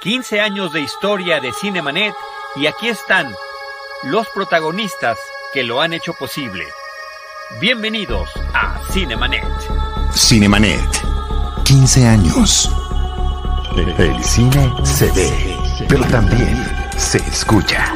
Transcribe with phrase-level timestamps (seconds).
[0.00, 2.14] 15 años de historia de Cinemanet
[2.54, 3.34] y aquí están
[4.04, 5.18] los protagonistas
[5.52, 6.64] que lo han hecho posible.
[7.60, 9.44] Bienvenidos a Cinemanet.
[10.14, 10.88] Cinemanet.
[11.64, 12.70] 15 años.
[13.76, 15.56] El cine se ve,
[15.88, 16.64] pero también
[16.96, 17.92] se escucha.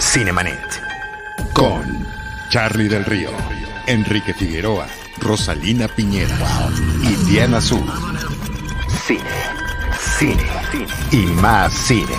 [0.00, 0.82] Cinemanet.
[1.52, 2.08] Con
[2.50, 3.30] Charlie del Río,
[3.86, 4.88] Enrique Figueroa,
[5.18, 6.36] Rosalina Piñera
[7.02, 7.84] y Diana Azul.
[9.06, 9.22] Cine,
[10.18, 10.44] cine,
[11.10, 12.14] y más cine.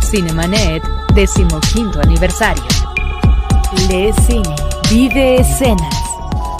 [0.00, 0.82] Cinemanet,
[1.14, 2.62] decimoquinto aniversario.
[3.88, 4.54] Lee cine,
[4.90, 5.94] vive escenas.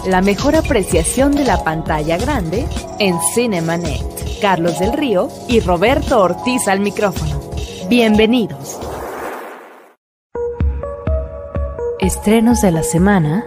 [0.06, 2.66] La mejor apreciación de la pantalla grande
[2.98, 4.40] en Cinemanet.
[4.40, 7.40] Carlos del Río y Roberto Ortiz al micrófono.
[7.88, 8.78] Bienvenidos.
[12.00, 13.44] Estrenos de la semana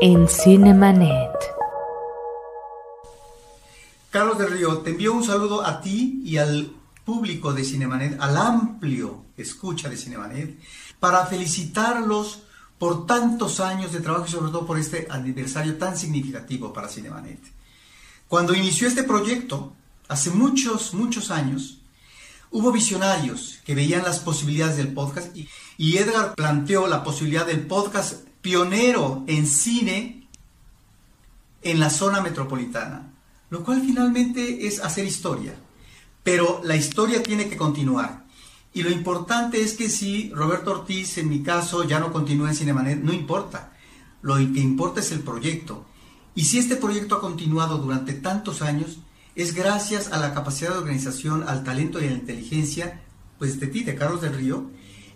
[0.00, 1.35] en Cinemanet.
[4.16, 6.72] Carlos del Río, te envío un saludo a ti y al
[7.04, 10.58] público de Cinemanet, al amplio escucha de Cinemanet,
[10.98, 12.44] para felicitarlos
[12.78, 17.40] por tantos años de trabajo y sobre todo por este aniversario tan significativo para Cinemanet.
[18.26, 19.74] Cuando inició este proyecto,
[20.08, 21.80] hace muchos, muchos años,
[22.50, 25.46] hubo visionarios que veían las posibilidades del podcast y,
[25.76, 30.26] y Edgar planteó la posibilidad del podcast pionero en cine
[31.60, 33.12] en la zona metropolitana,
[33.50, 35.54] lo cual finalmente es hacer historia.
[36.22, 38.26] Pero la historia tiene que continuar.
[38.74, 42.56] Y lo importante es que si Roberto Ortiz, en mi caso, ya no continúa en
[42.56, 43.72] Cinemanet, no importa.
[44.22, 45.86] Lo que importa es el proyecto.
[46.34, 48.98] Y si este proyecto ha continuado durante tantos años,
[49.34, 53.02] es gracias a la capacidad de organización, al talento y a la inteligencia,
[53.38, 54.70] pues de ti, de Carlos del Río,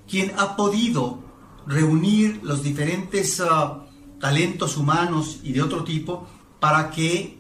[0.09, 1.23] quien ha podido
[1.67, 3.83] reunir los diferentes uh,
[4.21, 6.29] talentos humanos y de otro tipo
[6.61, 7.40] para que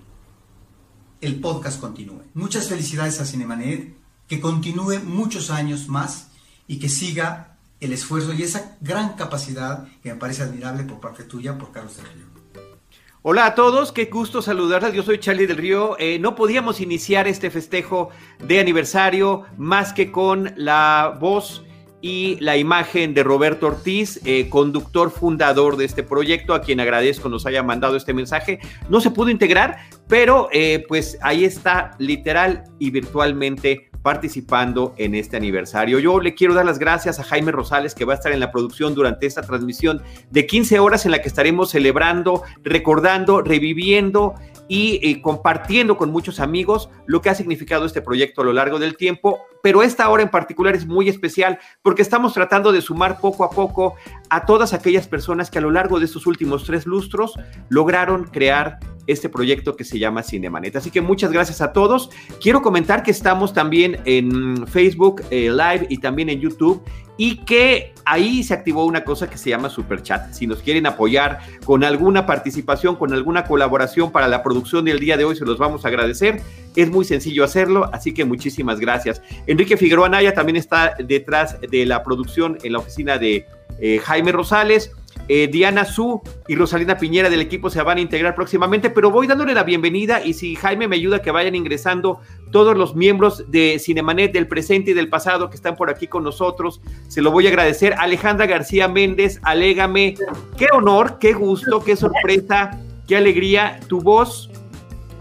[1.20, 2.22] el podcast continúe.
[2.34, 3.94] Muchas felicidades a Cinemanet,
[4.26, 6.30] que continúe muchos años más
[6.66, 11.24] y que siga el esfuerzo y esa gran capacidad que me parece admirable por parte
[11.24, 12.30] tuya, por Carlos del Río.
[13.22, 14.94] Hola a todos, qué gusto saludarles.
[14.94, 15.96] Yo soy Charlie del Río.
[15.98, 18.08] Eh, no podíamos iniciar este festejo
[18.38, 21.62] de aniversario más que con la voz
[22.02, 27.28] y la imagen de Roberto Ortiz, eh, conductor fundador de este proyecto, a quien agradezco
[27.28, 28.58] nos haya mandado este mensaje.
[28.88, 29.78] No se pudo integrar,
[30.08, 35.98] pero eh, pues ahí está literal y virtualmente participando en este aniversario.
[35.98, 38.50] Yo le quiero dar las gracias a Jaime Rosales que va a estar en la
[38.50, 44.34] producción durante esta transmisión de 15 horas en la que estaremos celebrando, recordando, reviviendo
[44.70, 48.78] y, y, compartiendo con muchos amigos lo que ha significado este proyecto a lo largo
[48.78, 49.40] del tiempo.
[49.64, 53.50] Pero esta hora en particular es muy especial porque estamos tratando de sumar poco a
[53.50, 53.96] poco
[54.30, 57.34] a todas aquellas personas que a lo largo de estos últimos tres lustros
[57.68, 58.78] lograron crear
[59.10, 60.76] este proyecto que se llama Cinemanet.
[60.76, 62.10] Así que muchas gracias a todos.
[62.40, 66.82] Quiero comentar que estamos también en Facebook eh, Live y también en YouTube
[67.16, 70.32] y que ahí se activó una cosa que se llama Super Chat.
[70.32, 75.18] Si nos quieren apoyar con alguna participación, con alguna colaboración para la producción del día
[75.18, 76.40] de hoy, se los vamos a agradecer.
[76.74, 79.20] Es muy sencillo hacerlo, así que muchísimas gracias.
[79.46, 83.46] Enrique Figueroa Naya también está detrás de la producción en la oficina de
[83.80, 84.92] eh, Jaime Rosales.
[85.32, 89.28] Eh, Diana Su y Rosalina Piñera del equipo se van a integrar próximamente, pero voy
[89.28, 92.18] dándole la bienvenida y si Jaime me ayuda que vayan ingresando
[92.50, 96.24] todos los miembros de Cinemanet del presente y del pasado que están por aquí con
[96.24, 97.94] nosotros, se lo voy a agradecer.
[97.96, 100.16] Alejandra García Méndez, alégame,
[100.58, 104.50] qué honor, qué gusto, qué sorpresa, qué alegría, tu voz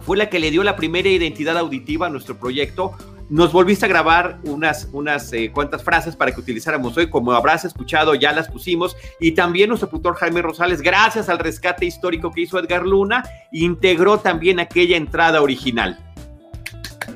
[0.01, 2.93] fue la que le dio la primera identidad auditiva a nuestro proyecto
[3.29, 7.09] nos volviste a grabar unas, unas eh, cuantas frases para que utilizáramos hoy.
[7.09, 8.97] Como habrás escuchado, ya las pusimos.
[9.19, 14.19] Y también nuestro tutor Jaime Rosales, gracias al rescate histórico que hizo Edgar Luna, integró
[14.19, 15.97] también aquella entrada original.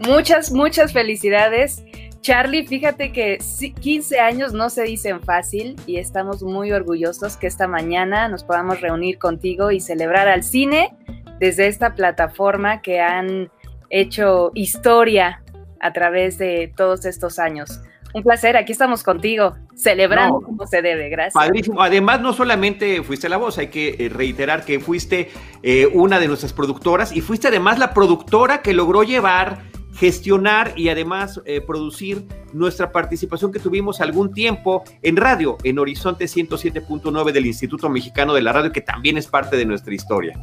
[0.07, 1.83] Muchas, muchas felicidades.
[2.21, 3.39] Charlie, fíjate que
[3.81, 8.79] 15 años no se dicen fácil y estamos muy orgullosos que esta mañana nos podamos
[8.79, 10.95] reunir contigo y celebrar al cine
[11.39, 13.51] desde esta plataforma que han
[13.89, 15.42] hecho historia
[15.83, 17.81] a través de todos estos años.
[18.13, 21.33] Un placer, aquí estamos contigo, celebrando no, como se debe, gracias.
[21.33, 21.81] Padrísimo.
[21.81, 25.31] Además, no solamente fuiste la voz, hay que eh, reiterar que fuiste
[25.63, 29.63] eh, una de nuestras productoras y fuiste además la productora que logró llevar,
[29.95, 36.25] gestionar y además eh, producir nuestra participación que tuvimos algún tiempo en radio, en Horizonte
[36.25, 40.39] 107.9 del Instituto Mexicano de la Radio, que también es parte de nuestra historia.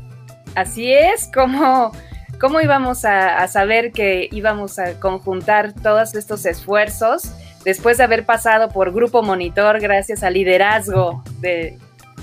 [0.56, 1.92] Así es, como
[2.40, 7.34] ¿Cómo íbamos a, a, saber que íbamos a conjuntar todos estos esfuerzos
[7.64, 11.78] después de haber pasado por Grupo Monitor gracias al liderazgo de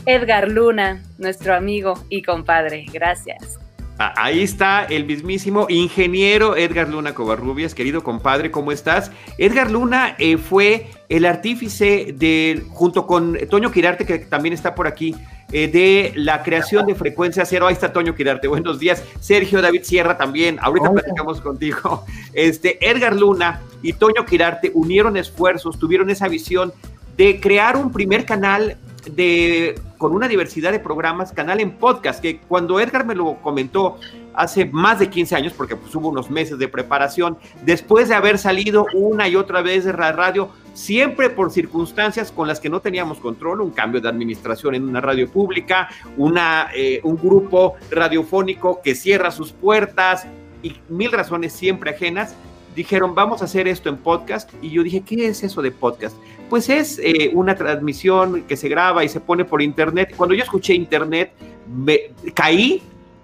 [0.08, 2.86] Edgar Luna, nuestro amigo y compadre?
[2.92, 3.60] Gracias.
[4.00, 9.12] Ahí está el mismísimo ingeniero Edgar Luna Covarrubias, querido compadre, ¿cómo estás?
[9.40, 14.86] Edgar Luna eh, fue el artífice de, junto con Toño Quirarte, que también está por
[14.86, 15.16] aquí,
[15.52, 17.66] eh, de la creación de Frecuencia Cero.
[17.66, 19.04] Ahí está Toño Quirarte, buenos días.
[19.20, 22.06] Sergio David Sierra también, ahorita platicamos contigo.
[22.34, 26.72] Este, Edgar Luna y Toño Quirarte unieron esfuerzos, tuvieron esa visión
[27.16, 28.78] de crear un primer canal
[29.16, 33.98] de, con una diversidad de programas, canal en podcast, que cuando Edgar me lo comentó
[34.34, 38.38] hace más de 15 años, porque pues, hubo unos meses de preparación, después de haber
[38.38, 42.80] salido una y otra vez de la radio, siempre por circunstancias con las que no
[42.80, 48.82] teníamos control, un cambio de administración en una radio pública, una, eh, un grupo radiofónico
[48.84, 50.28] que cierra sus puertas
[50.62, 52.36] y mil razones siempre ajenas,
[52.78, 54.50] dijeron, vamos a hacer esto en podcast.
[54.62, 56.16] Y yo dije, ¿qué es eso de podcast?
[56.48, 60.14] Pues es eh, una transmisión que se graba y se pone por internet.
[60.16, 61.32] Cuando yo escuché internet,
[61.68, 62.84] me caí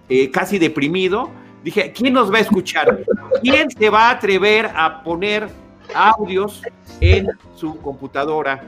[0.10, 1.30] eh, casi deprimido.
[1.64, 3.06] Dije, ¿quién nos va a escuchar?
[3.44, 5.48] ¿Quién se va a atrever a poner
[5.94, 6.64] audios
[7.00, 8.64] en su computadora?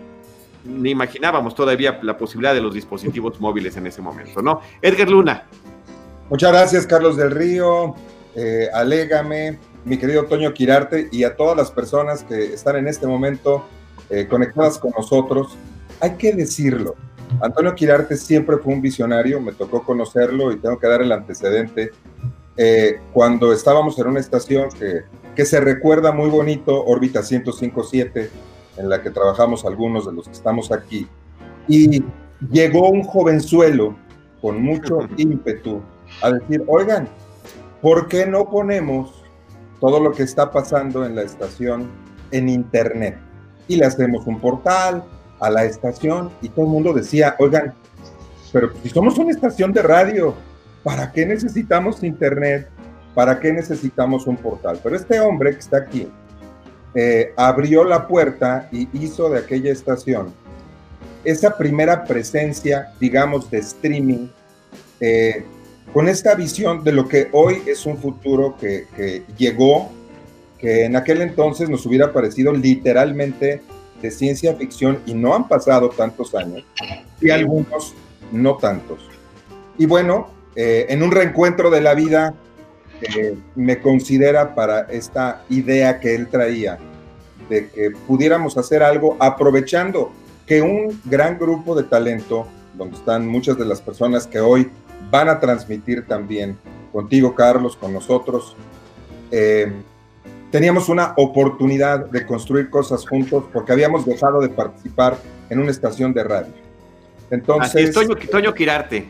[0.63, 4.61] Ni imaginábamos todavía la posibilidad de los dispositivos móviles en ese momento, ¿no?
[4.83, 5.45] Edgar Luna.
[6.29, 7.95] Muchas gracias, Carlos del Río.
[8.35, 13.05] Eh, alégame, mi querido Toño Quirarte y a todas las personas que están en este
[13.05, 13.63] momento
[14.09, 15.55] eh, conectadas con nosotros.
[15.99, 16.95] Hay que decirlo,
[17.39, 21.91] Antonio Quirarte siempre fue un visionario, me tocó conocerlo y tengo que dar el antecedente.
[22.57, 25.03] Eh, cuando estábamos en una estación que,
[25.35, 28.29] que se recuerda muy bonito, órbita 1057,
[28.77, 31.07] en la que trabajamos algunos de los que estamos aquí,
[31.67, 32.03] y
[32.51, 33.95] llegó un jovenzuelo
[34.41, 35.81] con mucho ímpetu
[36.21, 37.07] a decir, oigan,
[37.81, 39.24] ¿por qué no ponemos
[39.79, 41.89] todo lo que está pasando en la estación
[42.31, 43.17] en internet.
[43.67, 45.03] Y le hacemos un portal
[45.39, 47.73] a la estación y todo el mundo decía, oigan,
[48.51, 50.33] pero si somos una estación de radio,
[50.83, 52.69] ¿para qué necesitamos internet?
[53.13, 54.79] ¿Para qué necesitamos un portal?
[54.81, 56.07] Pero este hombre que está aquí
[56.93, 60.33] eh, abrió la puerta y hizo de aquella estación
[61.25, 64.27] esa primera presencia, digamos, de streaming
[64.99, 65.43] eh,
[65.95, 69.89] con esta visión de lo que hoy es un futuro que, llegó,
[70.59, 73.61] que en aquel entonces nos hubiera parecido literalmente
[74.01, 76.65] de ciencia ficción y no han pasado tantos años,
[77.21, 77.95] y algunos
[78.33, 79.09] no tantos.
[79.77, 82.33] Y bueno, eh, en un reencuentro de la vida,
[83.01, 86.77] eh, me considera para esta idea que él traía,
[87.47, 90.11] de que pudiéramos hacer algo aprovechando
[90.45, 94.69] que un gran grupo de talento, donde están muchas de las personas que hoy
[95.09, 96.57] van a transmitir también
[96.91, 98.55] contigo, Carlos, con nosotros.
[99.31, 99.71] Eh,
[100.51, 105.17] teníamos una oportunidad de construir cosas juntos porque habíamos dejado de participar
[105.49, 106.53] en una estación de radio.
[107.29, 107.93] Entonces.
[107.93, 109.07] Toño, Toño Quirarte.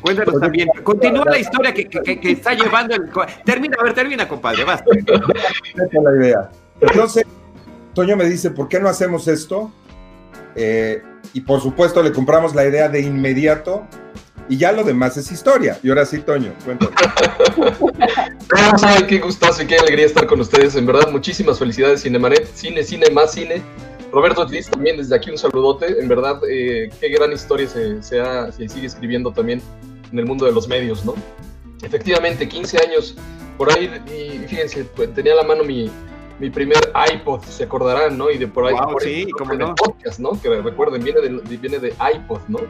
[0.00, 0.68] Cuéntanos pues, también.
[0.82, 3.10] Continúa la historia que, que, está llevando el.
[3.44, 6.50] Termina, a ver, termina, compadre, es la idea.
[6.80, 7.24] Entonces,
[7.94, 9.70] Toño me dice: ¿por qué no hacemos esto?
[10.54, 11.02] Eh,
[11.32, 13.86] y por supuesto, le compramos la idea de inmediato
[14.48, 15.78] y ya lo demás es historia.
[15.82, 16.92] Y ahora sí, Toño, cuéntame.
[18.82, 20.76] Ay, qué gustazo y qué alegría estar con ustedes.
[20.76, 22.46] En verdad, muchísimas felicidades, Cinemanet.
[22.54, 23.62] Cine, cine, más cine.
[24.12, 26.00] Roberto Liz, también desde aquí un saludote.
[26.00, 29.60] En verdad, eh, qué gran historia se, se, sigue escribiendo también
[30.12, 31.14] en el mundo de los medios, ¿no?
[31.82, 33.16] Efectivamente, 15 años
[33.58, 35.90] por ahí, y fíjense, pues, tenía la mano mi,
[36.38, 38.30] mi primer iPod, se acordarán, ¿no?
[38.30, 39.74] Y de por ahí, por sí, como no.
[39.74, 40.40] podcast, ¿no?
[40.40, 42.60] Que recuerden, viene de, viene de iPod, ¿no?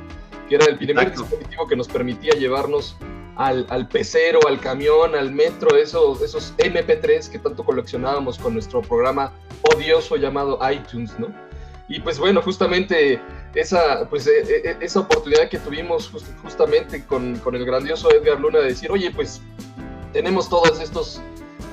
[0.49, 2.97] que era el primer dispositivo que nos permitía llevarnos
[3.37, 8.81] al, al, pecero, al camión, al metro, esos, esos MP3 que tanto coleccionábamos con nuestro
[8.81, 9.33] programa
[9.75, 11.29] odioso llamado iTunes, ¿no?
[11.89, 13.21] Y pues bueno, justamente
[13.55, 16.11] esa, pues, e, e, e, esa oportunidad que tuvimos
[16.43, 19.41] justamente con, con, el grandioso Edgar Luna de decir, oye, pues
[20.13, 21.21] tenemos todos estos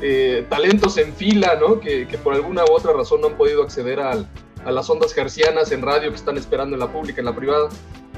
[0.05, 1.79] eh, talentos en fila, ¿no?
[1.79, 4.25] Que, por alguna u otra razón no han podido acceder a
[4.65, 7.69] las ondas gercianas en radio que están esperando en la pública, en la privada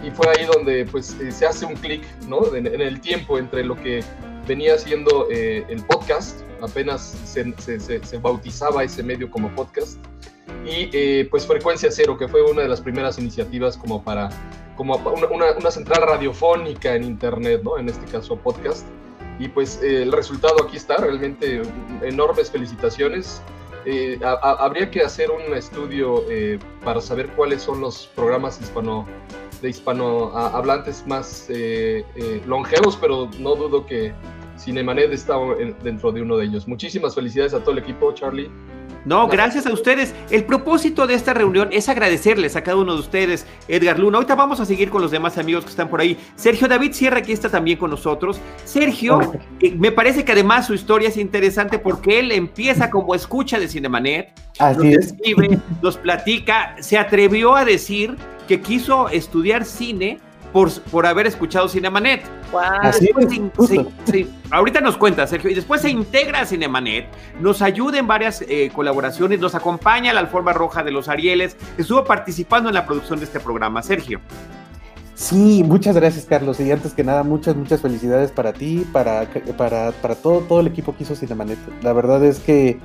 [0.03, 2.55] y fue ahí donde pues eh, se hace un clic ¿no?
[2.55, 4.03] En, el tiempo entre lo que
[4.47, 9.99] venía siendo eh, el podcast, apenas se, bautizaba ese medio como podcast,
[10.65, 14.29] y pues Frecuencia Cero, que fue una de las primeras iniciativas como para,
[14.75, 17.77] como una, central radiofónica en Internet, ¿no?
[17.77, 18.87] en este caso podcast,
[19.39, 21.61] y pues el resultado aquí está, realmente
[22.01, 23.41] enormes felicitaciones.
[24.41, 26.23] habría que hacer un estudio
[26.83, 29.05] para saber cuáles son los programas hispano
[29.61, 34.13] de hispanohablantes más eh, eh, longevos, pero no dudo que,
[34.57, 35.35] Cinemanet está
[35.83, 36.67] dentro de uno de ellos.
[36.67, 38.49] Muchísimas felicidades a todo el equipo, Charlie.
[39.05, 40.13] No, gracias a ustedes.
[40.31, 44.17] El propósito de esta reunión es agradecerles a cada uno de ustedes, Edgar Luna.
[44.17, 46.17] Ahorita vamos a seguir con los demás amigos que están por ahí.
[46.35, 48.39] Sergio David Sierra aquí está también con nosotros.
[48.63, 49.19] Sergio,
[49.59, 53.67] eh, me parece que además su historia es interesante porque él empieza como escucha de
[53.67, 54.33] Cinemanet.
[54.57, 55.05] Así nos es.
[55.07, 58.15] escribe, nos platica, se atrevió a decir
[58.47, 60.19] que quiso estudiar cine
[60.55, 62.24] por, por haber escuchado Cinemanet.
[62.53, 62.62] Wow.
[62.83, 67.07] Así es, se- se- ahorita nos cuenta, Sergio, y después se integra a Cinemanet,
[67.41, 71.57] nos ayuda en varias eh, colaboraciones, nos acompaña a la alfombra roja de los Arieles,
[71.77, 73.83] estuvo participando en la producción de este programa.
[73.83, 74.21] Sergio.
[75.13, 76.57] Sí, muchas gracias, Carlos.
[76.62, 80.67] Y antes que nada, muchas, muchas felicidades para ti, para, para, para todo, todo el
[80.67, 81.59] equipo que hizo Cinemanet.
[81.83, 82.79] La verdad es que,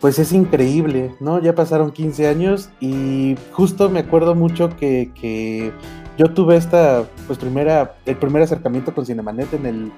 [0.00, 1.40] pues es increíble, ¿no?
[1.40, 5.72] Ya pasaron 15 años y justo me acuerdo mucho que, que
[6.16, 9.92] yo tuve esta, pues primera, el primer acercamiento con Cinemanet en el,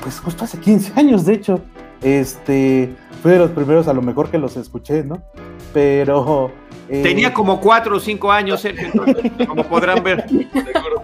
[0.00, 1.60] pues justo hace 15 años, de hecho.
[2.00, 5.20] Este, fue de los primeros a lo mejor que los escuché, ¿no?
[5.74, 6.52] Pero...
[6.88, 10.24] eh, Tenía como cuatro o cinco años, Sergio, entonces, como podrán ver.
[10.28, 11.02] Seguro.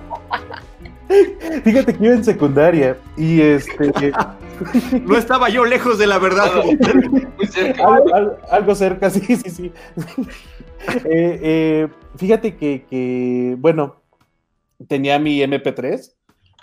[1.65, 3.93] Fíjate que iba en secundaria y este
[5.05, 6.51] No estaba yo lejos de la verdad.
[7.37, 7.85] Muy cerca.
[7.87, 9.73] algo, algo- algo cerca, sí, sí, sí.
[11.07, 13.97] Eh, eh, fíjate que, que, bueno,
[14.89, 16.15] tenía mi MP3,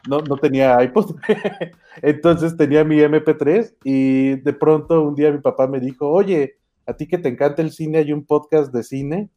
[0.10, 1.16] no, no tenía iPod,
[2.02, 6.94] entonces tenía mi MP3 y de pronto un día mi papá me dijo, oye, a
[6.94, 9.30] ti que te encanta el cine, hay un podcast de cine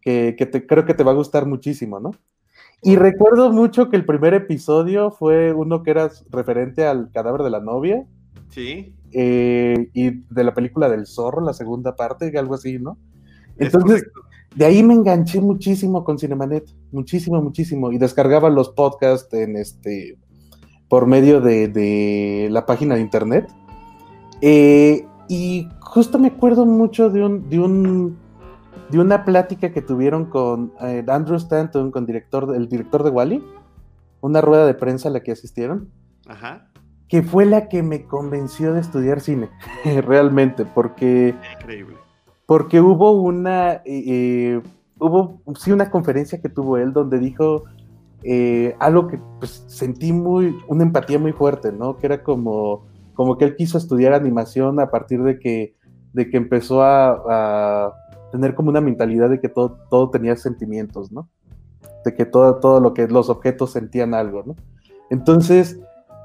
[0.00, 2.10] que, que te, creo que te va a gustar muchísimo, ¿no?
[2.82, 7.50] Y recuerdo mucho que el primer episodio fue uno que era referente al cadáver de
[7.50, 8.04] la novia
[8.48, 8.94] Sí.
[9.12, 12.98] eh, y de la película del zorro, la segunda parte, algo así, ¿no?
[13.56, 14.04] Es Entonces.
[14.54, 20.18] De ahí me enganché muchísimo con Cinemanet, muchísimo, muchísimo, y descargaba los podcasts en este,
[20.88, 23.50] por medio de, de la página de internet.
[24.42, 28.18] Eh, y justo me acuerdo mucho de un, de un,
[28.90, 33.42] de una plática que tuvieron con eh, Andrew Stanton, con director, el director de Wally,
[34.20, 35.90] una rueda de prensa a la que asistieron
[36.26, 36.68] Ajá.
[37.08, 39.48] que fue la que me convenció de estudiar cine,
[40.02, 41.96] realmente, porque, Increíble.
[42.46, 44.62] Porque hubo una, eh, eh,
[44.98, 47.64] hubo, sí, una conferencia que tuvo él donde dijo
[48.24, 51.96] eh, algo que pues, sentí muy, una empatía muy fuerte, ¿no?
[51.96, 55.74] Que era como, como que él quiso estudiar animación a partir de que,
[56.12, 57.94] de que empezó a, a
[58.30, 61.28] tener como una mentalidad de que todo, todo tenía sentimientos, ¿no?
[62.04, 64.56] De que todo, todo lo que los objetos sentían algo, ¿no?
[65.10, 65.78] Entonces,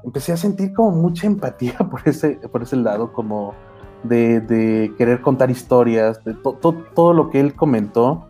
[0.04, 3.54] empecé a sentir como mucha empatía por ese, por ese lado, como
[4.02, 8.26] de, querer contar historias, de to- to- todo lo que él comentó.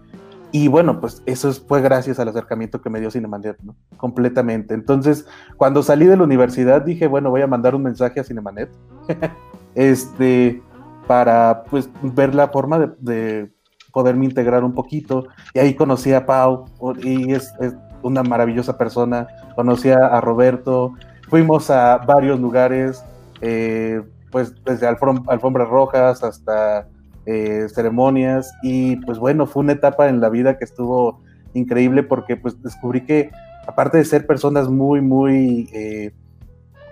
[0.51, 3.75] Y bueno, pues eso es- fue gracias al acercamiento que me dio Cinemanet, ¿no?
[3.99, 4.73] Completamente.
[4.75, 8.71] Entonces, cuando salí de la universidad dije, bueno, voy a mandar un mensaje a Cinemanet,
[9.75, 10.63] este,
[11.07, 13.51] para pues ver la forma de, de
[13.93, 15.27] poderme integrar un poquito.
[15.55, 16.65] Y ahí conocí a Pau,
[17.03, 19.27] y es, es una maravillosa persona.
[19.55, 20.95] Conocí a Roberto,
[21.29, 23.05] fuimos a varios lugares,
[23.41, 26.87] eh, pues desde alfom- alfombras rojas hasta
[27.27, 31.21] eh, ceremonias y pues bueno, fue una etapa en la vida que estuvo
[31.55, 33.31] increíble porque pues descubrí que
[33.67, 36.13] aparte de ser personas muy, muy, eh,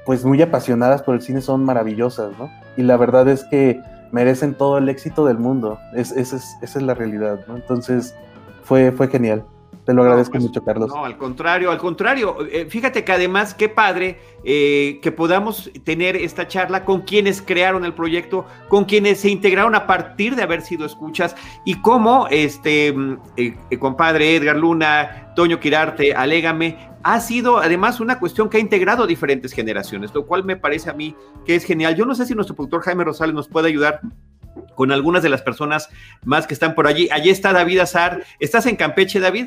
[0.05, 2.51] pues muy apasionadas por el cine, son maravillosas, ¿no?
[2.77, 3.81] Y la verdad es que
[4.13, 7.57] merecen todo el éxito del mundo, es, esa es, esa es la realidad, ¿no?
[7.57, 8.15] Entonces
[8.63, 9.45] fue, fue genial.
[9.87, 10.91] Te lo agradezco pues, mucho, Carlos.
[10.93, 12.39] No, al contrario, al contrario.
[12.51, 17.85] Eh, fíjate que además, qué padre eh, que podamos tener esta charla con quienes crearon
[17.85, 22.93] el proyecto, con quienes se integraron a partir de haber sido escuchas y cómo este
[22.93, 28.57] mm, eh, eh, compadre Edgar Luna, Toño Quirarte, Alégame, ha sido además una cuestión que
[28.57, 31.15] ha integrado diferentes generaciones, lo cual me parece a mí
[31.45, 31.95] que es genial.
[31.95, 34.01] Yo no sé si nuestro productor Jaime Rosales nos puede ayudar
[34.75, 35.91] con algunas de las personas
[36.25, 37.09] más que están por allí.
[37.13, 38.25] Allí está David Azar.
[38.41, 39.47] ¿Estás en Campeche, David?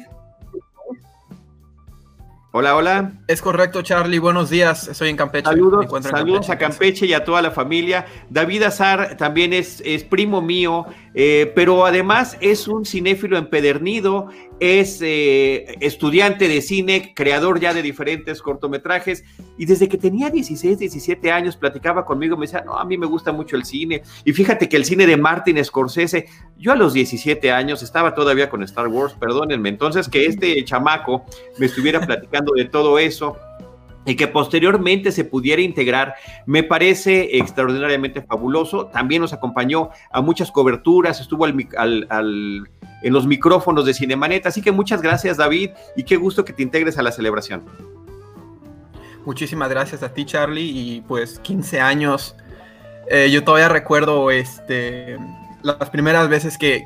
[2.51, 3.13] Hola, hola.
[3.27, 4.17] Es correcto, Charlie.
[4.17, 4.87] Buenos días.
[4.87, 5.45] Estoy en Campeche.
[5.45, 8.07] Saludos, saludos a Campeche y a toda la familia.
[8.31, 14.99] David Azar también es, es primo mío, eh, pero además es un cinéfilo empedernido, es
[15.01, 19.23] eh, estudiante de cine, creador ya de diferentes cortometrajes,
[19.57, 23.05] y desde que tenía 16, 17 años platicaba conmigo, me decía, no, a mí me
[23.05, 26.93] gusta mucho el cine, y fíjate que el cine de Martin Scorsese, yo a los
[26.93, 31.25] 17 años estaba todavía con Star Wars, perdónenme, entonces que este chamaco
[31.57, 33.37] me estuviera platicando de todo eso,
[34.05, 36.15] y que posteriormente se pudiera integrar,
[36.45, 38.87] me parece extraordinariamente fabuloso.
[38.87, 42.69] También nos acompañó a muchas coberturas, estuvo al, al- al-
[43.01, 44.45] en los micrófonos de Cinemanet.
[44.45, 47.63] Así que muchas gracias, David, y qué gusto que te integres a la celebración.
[49.25, 52.35] muchísimas gracias a ti, Charlie, y pues 15 años.
[53.11, 55.17] Eh, yo todavía recuerdo este,
[55.61, 56.85] las primeras veces que,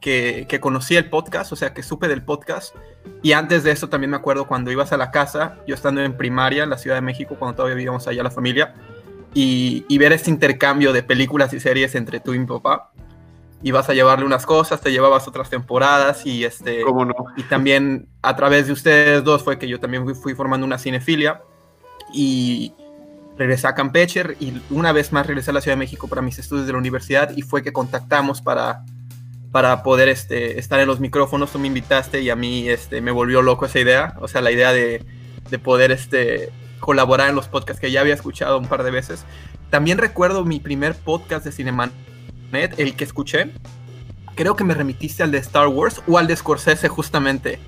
[0.00, 2.74] que, conocí el podcast, o sea, que supe del podcast.
[3.22, 6.16] Y antes de eso también me acuerdo cuando ibas a la casa, yo estando en
[6.16, 8.74] primaria en la Ciudad de México, cuando todavía vivíamos allá la familia,
[9.32, 12.90] y, y ver este intercambio de películas y series entre tú y mi papá
[13.62, 17.14] ibas a llevarle unas cosas, te llevabas otras temporadas y este ¿Cómo no?
[17.36, 21.42] y también a través de ustedes dos fue que yo también fui, formando una cinefilia
[22.12, 22.72] y
[23.36, 26.38] regresé a Campeche y una vez más regresé a la Ciudad de México para mis
[26.38, 28.84] estudios de la universidad y fue que contactamos para
[29.52, 33.10] para poder este, estar en los micrófonos, tú me invitaste y a mí este, me
[33.10, 35.04] volvió loco esa idea, o sea, la idea de,
[35.50, 39.24] de poder este, colaborar en los podcasts que ya había escuchado un par de veces.
[39.70, 41.92] También recuerdo mi primer podcast de Cineman
[42.52, 43.52] el que escuché,
[44.34, 47.60] creo que me remitiste al de Star Wars o al de Scorsese justamente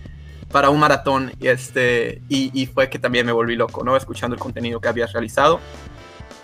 [0.51, 3.97] para un maratón y, este, y, fue que también me volví loco, ¿no?
[3.97, 5.61] Escuchando el contenido que habías realizado.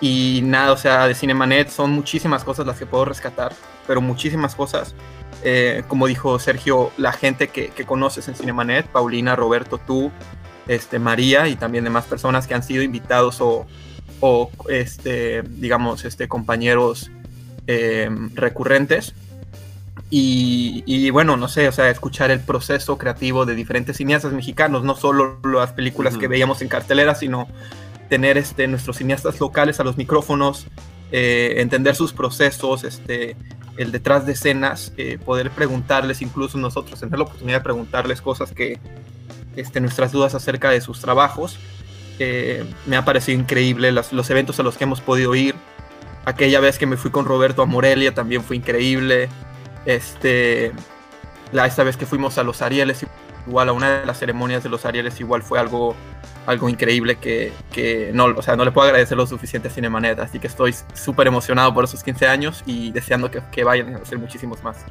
[0.00, 3.52] Y nada, o sea, de Cinemanet son muchísimas cosas las que puedo rescatar,
[3.86, 4.94] pero muchísimas cosas.
[5.44, 10.10] Eh, como dijo Sergio, la gente que, que, conoces en Cinemanet, Paulina, Roberto, tú,
[10.66, 13.66] este, María y también demás personas que han sido invitados o,
[14.20, 17.10] o este, digamos, este, compañeros
[17.70, 19.14] Em, recurrentes.
[20.08, 24.96] Y, bueno, no sé, o sea, escuchar el proceso creativo de diferentes cineastas mexicanos, no
[24.96, 27.46] solo las películas que veíamos en cartelera, sino
[28.08, 30.66] tener este, nuestros cineastas locales a los micrófonos,
[31.12, 33.36] eh, entender sus procesos, este,
[33.78, 38.52] el detrás de escenas, eh, poder preguntarles, incluso nosotros tener la oportunidad de preguntarles cosas
[38.52, 38.78] que,
[39.56, 41.58] este, nuestras dudas acerca de sus trabajos.
[42.18, 45.54] Eh, me ha parecido increíble los, eventos a los que hemos podido ir,
[46.24, 49.30] Aquella vez que me fui con Roberto a Morelia también fue increíble.
[49.86, 50.72] Este,
[51.52, 53.06] la, esta vez que fuimos a los Arieles,
[53.48, 55.96] igual a una de las ceremonias de los Arieles, igual fue algo,
[56.46, 60.18] algo increíble que, que no, o sea, no le puedo agradecer lo suficiente a Cinemanet.
[60.20, 64.04] Así que estoy súper emocionado por esos 15 años y deseando que, que vayan a
[64.04, 64.84] ser muchísimos más.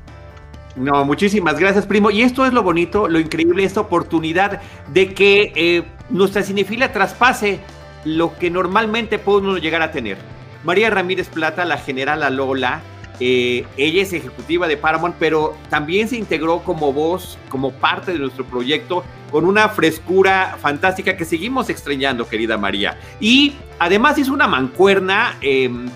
[0.76, 2.12] No, muchísimas gracias, primo.
[2.12, 7.60] Y esto es lo bonito, lo increíble, esta oportunidad de que eh, nuestra cinefilia traspase
[8.06, 10.18] lo que normalmente podemos llegar a tener.
[10.64, 12.82] María Ramírez Plata, la general Lola,
[13.20, 18.20] eh, ella es ejecutiva de Paramount, pero también se integró como voz, como parte de
[18.20, 23.00] nuestro proyecto, con una frescura fantástica que seguimos extrañando, querida María.
[23.20, 25.90] Y además hizo una mancuerna em,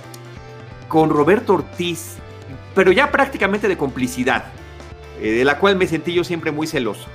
[0.88, 2.18] con Roberto Ortiz,
[2.74, 4.46] pero ya prácticamente de complicidad,
[5.22, 7.08] eh, de la cual me sentí yo siempre muy celoso.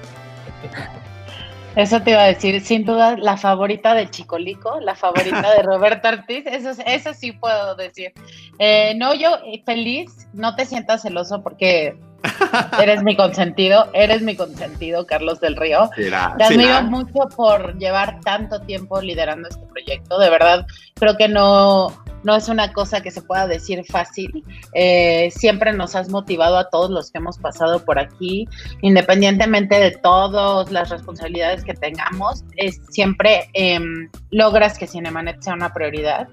[1.77, 6.09] Eso te iba a decir, sin duda, la favorita de Chicolico, la favorita de Roberto
[6.09, 8.15] Ortiz, eso, eso sí puedo decir.
[8.59, 11.95] Eh, no, yo eh, feliz, no te sientas celoso porque
[12.81, 15.91] eres mi consentido, eres mi consentido, Carlos del Río.
[15.95, 21.89] te admiro mucho por llevar tanto tiempo liderando este proyecto, de verdad, creo que no,
[22.27, 24.43] no es una cosa que se pueda decir fácil.
[24.75, 28.49] Eh, siempre nos has motivado a todos los que hemos pasado por aquí,
[28.83, 35.73] independientemente de todas las responsabilidades que tengamos, es, siempre em, logras que Cinemanet sea una
[35.73, 36.27] prioridad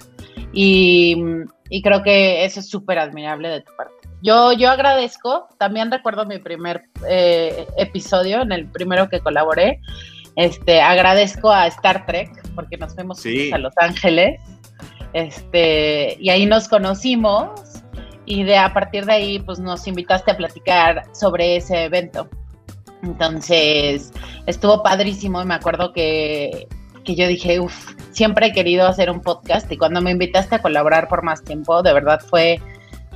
[0.51, 1.15] y,
[1.83, 3.93] creo que eso es súper admirable de tu parte.
[4.23, 9.79] Yo, yo agradezco, también recuerdo mi primer eh, episodio, en el primero que colaboré,
[10.37, 14.41] este, agradezco a Star Trek porque nos fuimos a Los Ángeles
[15.13, 17.49] este, y ahí nos conocimos
[18.25, 22.29] y de a partir de ahí pues nos invitaste a platicar sobre ese evento.
[23.01, 24.11] Entonces
[24.45, 26.67] estuvo padrísimo y me acuerdo que,
[27.03, 30.61] que yo dije, uff, siempre he querido hacer un podcast y cuando me invitaste a
[30.61, 32.59] colaborar por más tiempo, de verdad fue,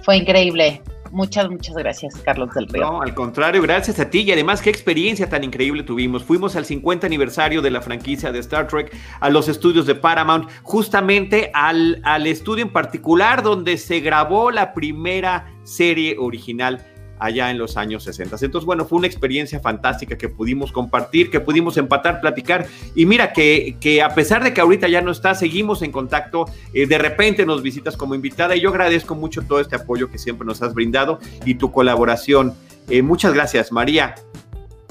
[0.01, 0.81] fue increíble.
[1.11, 2.83] Muchas, muchas gracias, Carlos del Río.
[2.83, 6.23] No, al contrario, gracias a ti y además qué experiencia tan increíble tuvimos.
[6.23, 10.49] Fuimos al 50 aniversario de la franquicia de Star Trek, a los estudios de Paramount,
[10.63, 16.85] justamente al, al estudio en particular donde se grabó la primera serie original
[17.19, 18.37] allá en los años 60.
[18.41, 22.67] Entonces, bueno, fue una experiencia fantástica que pudimos compartir, que pudimos empatar, platicar.
[22.95, 26.45] Y mira que, que a pesar de que ahorita ya no está, seguimos en contacto.
[26.73, 30.17] Eh, de repente nos visitas como invitada y yo agradezco mucho todo este apoyo que
[30.17, 32.53] siempre nos has brindado y tu colaboración.
[32.89, 34.15] Eh, muchas gracias, María.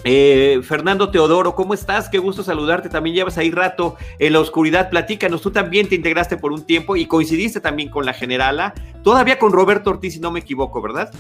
[0.09, 2.09] Eh, Fernando Teodoro, ¿cómo estás?
[2.09, 2.89] Qué gusto saludarte.
[2.89, 4.89] También llevas ahí rato en la oscuridad.
[4.89, 9.39] Platícanos, tú también te integraste por un tiempo y coincidiste también con la generala, todavía
[9.39, 11.11] con Roberto Ortiz, si no me equivoco, ¿verdad?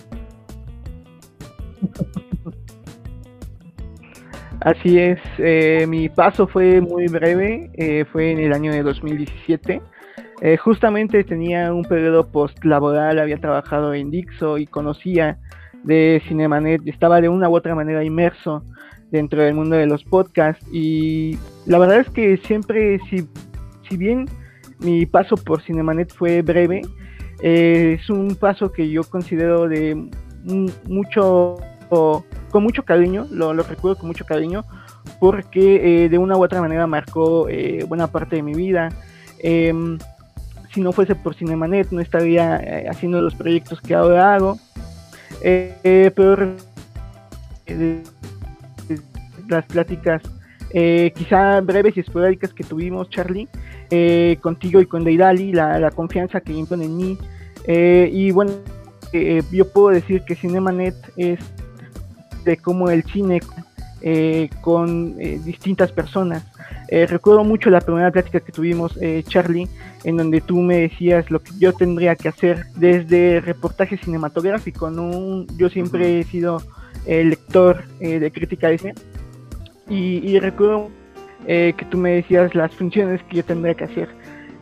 [4.60, 9.82] Así es, eh, mi paso fue muy breve, eh, fue en el año de 2017.
[10.40, 15.38] Eh, justamente tenía un periodo post-laboral, había trabajado en Dixo y conocía
[15.84, 18.64] de Cinemanet, estaba de una u otra manera inmerso
[19.10, 23.28] dentro del mundo de los podcasts y la verdad es que siempre si,
[23.88, 24.26] si bien
[24.80, 26.82] mi paso por Cinemanet fue breve,
[27.40, 30.10] es un paso que yo considero de
[30.88, 31.56] mucho,
[31.88, 34.64] con mucho cariño, lo, recuerdo con mucho cariño,
[35.20, 38.88] porque eh, de una u otra manera marcó eh, buena parte de mi vida.
[39.38, 39.98] Em,
[40.72, 44.58] si no fuese por Cinemanet, no estaría haciendo los proyectos que ahora hago.
[45.42, 46.54] pero
[49.48, 50.22] las pláticas
[51.14, 53.48] quizá breves y esporádicas que tuvimos, Charlie,
[53.90, 57.18] eh, contigo y con Deidali, la, la confianza que impone en mí.
[57.66, 58.52] Eh, y bueno,
[59.12, 61.38] eh, yo puedo decir que Cinemanet es
[62.44, 63.40] de como el cine
[64.60, 66.44] con distintas personas.
[66.88, 69.68] recuerdo mucho la primera plática que tuvimos, Charlie,
[70.04, 74.90] en donde tú me decías lo que yo tendría que hacer desde reportaje cinematográfico.
[74.90, 75.44] ¿no?
[75.56, 76.62] Yo siempre he sido
[77.06, 78.94] lector de crítica de cine.
[79.88, 80.90] Y, y recuerdo
[81.48, 84.08] eh, que tú me decías las funciones que yo tendría que hacer.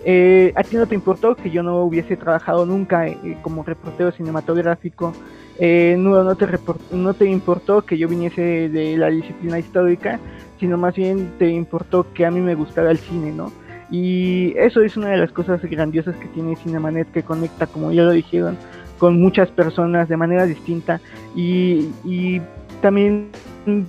[0.04, 4.12] Eh, ¿A ti no te importó que yo no hubiese trabajado nunca eh, como reportero
[4.12, 5.12] cinematográfico?
[5.58, 6.46] no, no, te
[6.90, 10.18] no te importó que yo viniese de la disciplina histórica,
[10.58, 13.52] sino más bien te importó que a mí me gustara el cine, ¿no?
[13.90, 18.02] Y eso es una de las cosas grandiosas que tiene Cinemanet, que conecta, como ya
[18.02, 18.56] lo dijeron,
[18.98, 21.00] con muchas personas de manera distinta.
[21.36, 22.40] Y,
[22.80, 23.30] también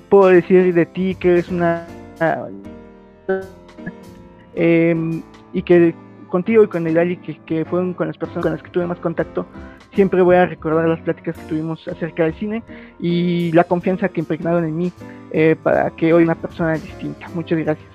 [0.08, 1.86] puedo decir de ti que eres una
[5.54, 5.96] y que
[6.36, 9.00] contigo y con el que, que fueron con las personas con las que tuve más
[9.00, 9.46] contacto,
[9.94, 12.62] siempre voy a recordar las pláticas que tuvimos acerca del cine
[13.00, 14.92] y la confianza que impregnaron en mí
[15.32, 17.30] eh, para que hoy una persona distinta.
[17.34, 17.95] Muchas gracias.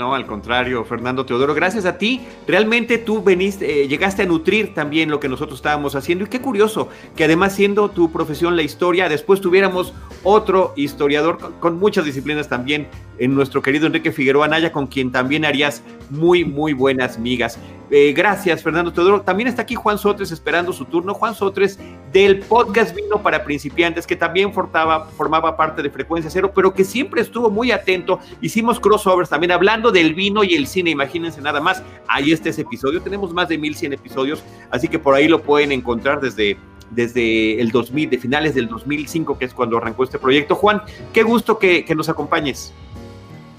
[0.00, 2.22] No, al contrario, Fernando Teodoro, gracias a ti.
[2.46, 6.24] Realmente tú veniste, eh, llegaste a nutrir también lo que nosotros estábamos haciendo.
[6.24, 11.78] Y qué curioso que además siendo tu profesión la historia, después tuviéramos otro historiador con,
[11.78, 16.72] muchas disciplinas también, en nuestro querido Enrique Figueroa Naya, con quien también harías muy, muy
[16.72, 17.58] buenas migas.
[17.90, 19.22] Eh, gracias, Fernando Teodoro.
[19.22, 21.12] También está aquí Juan Sotres esperando su turno.
[21.12, 21.78] Juan Sotres
[22.12, 27.20] del podcast Vino para Principiantes, que también formaba, parte de Frecuencia Cero, pero que siempre
[27.20, 28.20] estuvo muy atento.
[28.40, 30.90] Hicimos crossovers también hablando del vino y el cine.
[30.90, 31.82] Imagínense nada más.
[32.06, 33.02] Ahí está ese episodio.
[33.02, 36.56] Tenemos más de 1100 episodios, así que por ahí lo pueden encontrar desde
[36.90, 40.56] desde el 2000, de finales del 2005, que es cuando arrancó este proyecto.
[40.56, 42.72] Juan, qué gusto que, que nos acompañes.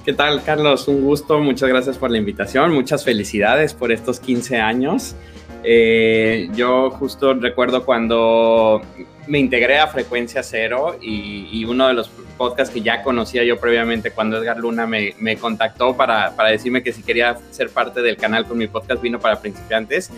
[0.03, 0.87] ¿Qué tal, Carlos?
[0.87, 5.15] Un gusto, muchas gracias por la invitación, muchas felicidades por estos 15 años.
[5.63, 8.81] Eh, yo justo recuerdo cuando
[9.27, 14.09] me integré a Frecuencia Cero y, uno de los podcasts que ya conocía yo previamente
[14.09, 18.17] cuando Edgar Luna me, me contactó para, para, decirme que si quería ser parte del
[18.17, 20.09] canal con mi podcast Vino para Principiantes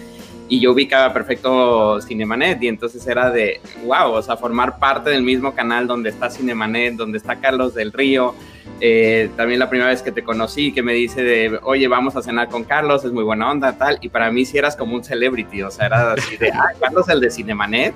[0.53, 5.23] y yo ubicaba perfecto Cinemanet y entonces era de wow, o sea, formar parte del
[5.23, 8.35] mismo canal donde está Cinemanet, donde está Carlos del Río,
[8.79, 12.21] eh, también la primera vez que te conocí, que me dice de, oye, vamos a
[12.21, 13.97] cenar con Carlos, es muy buena onda, tal.
[14.01, 17.09] Y para mí sí eras como un celebrity, o sea, era así de, ah, Carlos
[17.09, 17.95] el de Cinemanet.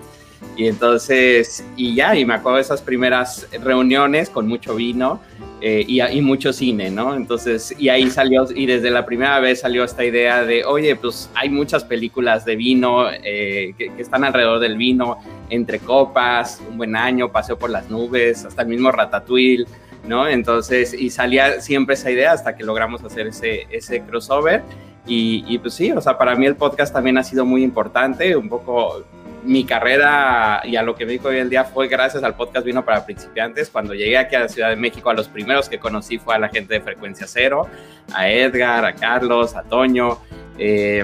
[0.56, 5.22] Y entonces, y ya, y me acuerdo esas primeras reuniones con mucho vino
[5.62, 7.15] eh, y, mucho cine, ¿no?
[7.15, 11.30] Entonces, y ahí salió, y desde la primera vez salió esta idea de, oye, pues
[11.34, 15.17] hay muchas películas de vino eh, que, que, están alrededor del vino,
[15.50, 19.65] entre copas, un buen año, paseo por las nubes, hasta el mismo Ratatouille.
[20.08, 20.28] ¿no?
[20.28, 24.63] Entonces, y salía siempre esa idea hasta que logramos hacer ese, ese crossover.
[25.06, 28.36] Y, y, pues sí, o sea, para mí el podcast también ha sido muy importante,
[28.36, 29.04] un poco
[29.47, 32.65] mi carrera y a lo que me dijo hoy en día fue gracias al podcast
[32.65, 33.69] Vino para Principiantes.
[33.69, 36.39] Cuando llegué aquí a la Ciudad de México, a los primeros que conocí fue a
[36.39, 37.67] la gente de Frecuencia Cero,
[38.13, 40.19] a Edgar, a Carlos, a Toño.
[40.60, 41.03] Eh,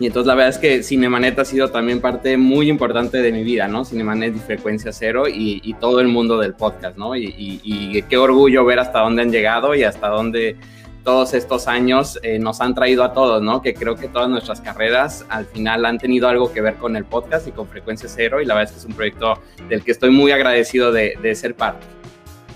[0.00, 3.42] y entonces la verdad es que Cinemanet ha sido también parte muy importante de mi
[3.42, 3.84] vida, ¿no?
[3.84, 7.16] Cinemanet y Frecuencia Cero y, todo el mundo del podcast, ¿no?
[7.16, 10.56] Y, qué orgullo ver hasta dónde han llegado y hasta dónde
[11.08, 13.62] todos estos años eh, nos han traído a todos, ¿no?
[13.62, 17.06] Que creo que todas nuestras carreras al final han tenido algo que ver con el
[17.06, 19.40] podcast y con Frecuencia Cero y la verdad es que es un proyecto
[19.70, 21.97] del que estoy muy agradecido de, de ser parte.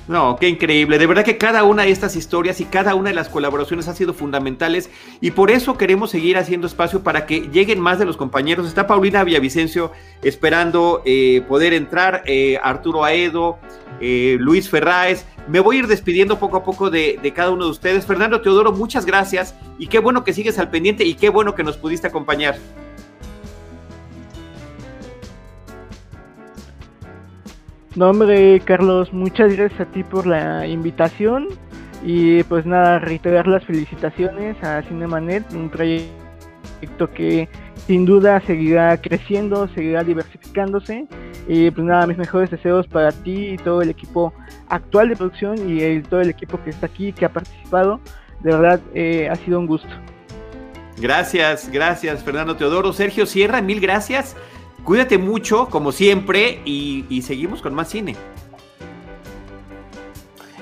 [0.08, 0.98] No, qué increíble.
[0.98, 3.94] De verdad que cada una de estas historias y cada una de las colaboraciones han
[3.94, 8.16] sido fundamentales y por eso queremos seguir haciendo espacio para que lleguen más de los
[8.16, 8.66] compañeros.
[8.66, 13.58] Está Paulina Villavicencio esperando eh, poder entrar, eh, Arturo Aedo,
[14.00, 15.24] eh, Luis Ferráez.
[15.46, 18.04] Me voy a ir despidiendo poco a poco de, de, cada uno de ustedes.
[18.04, 21.62] Fernando Teodoro, muchas gracias y qué bueno que sigues al pendiente y qué bueno que
[21.62, 22.56] nos pudiste acompañar.
[27.94, 31.48] No, hombre, Carlos, muchas gracias a ti por la invitación.
[32.04, 37.48] Y pues nada, reiterar las felicitaciones a Cinemanet, un proyecto que
[37.86, 41.06] sin duda seguirá creciendo, seguirá diversificándose.
[41.46, 44.32] Y pues nada, mis mejores deseos para ti y todo el equipo
[44.68, 48.00] actual de producción y todo el equipo que está aquí, que ha participado.
[48.40, 49.90] De verdad, eh, ha sido un gusto.
[50.98, 52.92] Gracias, gracias, Fernando Teodoro.
[52.92, 54.36] Sergio Sierra, mil gracias.
[54.84, 58.16] Cuídate mucho, como siempre, y, seguimos con más cine.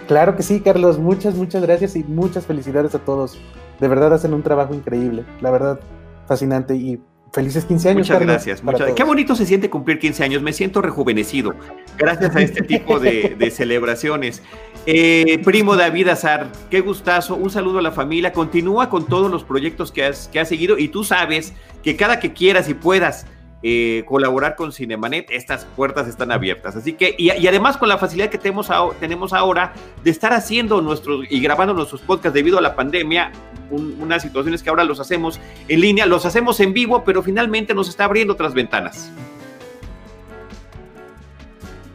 [0.07, 0.99] Claro que sí, Carlos.
[0.99, 3.39] Muchas, muchas gracias y muchas felicidades a todos.
[3.79, 5.25] De verdad hacen un trabajo increíble.
[5.41, 5.81] La verdad,
[6.27, 7.01] fascinante y
[7.33, 8.09] felices 15 años.
[8.09, 8.63] Muchas gracias.
[8.95, 10.43] Qué bonito se siente cumplir 15 años.
[10.43, 11.55] Me siento rejuvenecido
[11.97, 14.43] gracias a este tipo de, celebraciones.
[14.85, 17.37] Eh, primo David Azar, qué gustazo.
[17.37, 18.33] Un saludo a la familia.
[18.33, 22.21] Continúa con todos los proyectos que has, que has seguido y tú sabes que cada
[22.21, 23.27] que quieras y puedas
[23.63, 26.77] eh, colaborar con Cinemanet, estas puertas están abiertas.
[26.77, 31.27] Así que, y, además con la facilidad que tenemos, tenemos ahora de estar haciendo nuestros
[31.29, 33.33] y grabando nuestros podcasts debido a la pandemia,
[33.71, 37.89] unas situaciones que ahora los hacemos en línea, los hacemos en vivo, pero finalmente nos
[37.89, 39.13] está abriendo otras ventanas.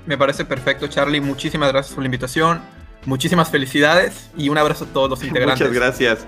[0.05, 1.19] Me parece perfecto, Charlie.
[1.19, 2.61] Muchísimas gracias por la invitación.
[3.05, 5.67] Muchísimas felicidades y un abrazo a todos los integrantes.
[5.67, 6.27] Muchas gracias.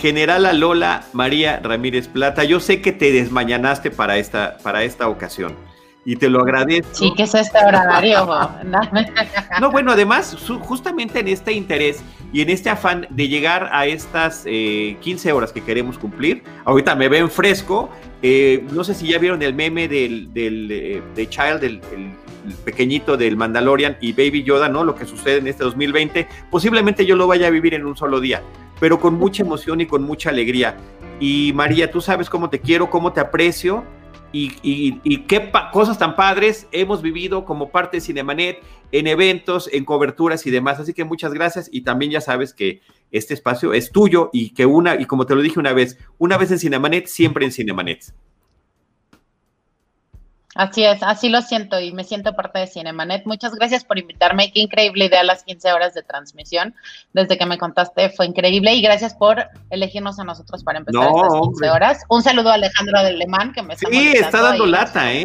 [0.00, 5.56] Generala Lola María Ramírez Plata, yo sé que te desmañanaste para esta, para esta ocasión
[6.04, 6.94] y te lo agradezco.
[6.94, 8.26] Sí, que es este horario.
[9.60, 14.44] no, bueno, además, justamente en este interés y en este afán de llegar a estas
[14.44, 17.90] 15 eh, horas que queremos cumplir, ahorita me ven fresco,
[18.22, 21.80] eh, no sé si ya vieron el meme del, del eh, de Child, del
[22.64, 24.84] pequeñito del Mandalorian y Baby Yoda, ¿no?
[24.84, 28.20] Lo que sucede en este 2020, posiblemente yo lo vaya a vivir en un solo
[28.20, 28.42] día
[28.80, 30.76] pero con mucha emoción y con mucha alegría.
[31.20, 33.84] Y María, tú sabes cómo te quiero, cómo te aprecio
[34.32, 38.62] y, qué cosas tan padres hemos vivido como parte de Cinemanet
[38.92, 40.78] en eventos, en coberturas y demás.
[40.80, 44.66] Así que muchas gracias y también ya sabes que este espacio es tuyo y que
[44.66, 48.12] una, y como te lo dije una vez, una vez en Cinemanet, siempre en Cinemanet.
[50.58, 53.24] Así es, así lo siento y me siento parte de Cinemanet.
[53.26, 54.50] Muchas gracias por invitarme.
[54.50, 56.74] Qué increíble idea las 15 horas de transmisión.
[57.12, 61.40] Desde que me contaste fue increíble y gracias por elegirnos a nosotros para empezar estas
[61.42, 62.02] 15 horas.
[62.08, 65.24] Un saludo a Alejandro de Alemán que me está Sí, está dando lata, ¿eh?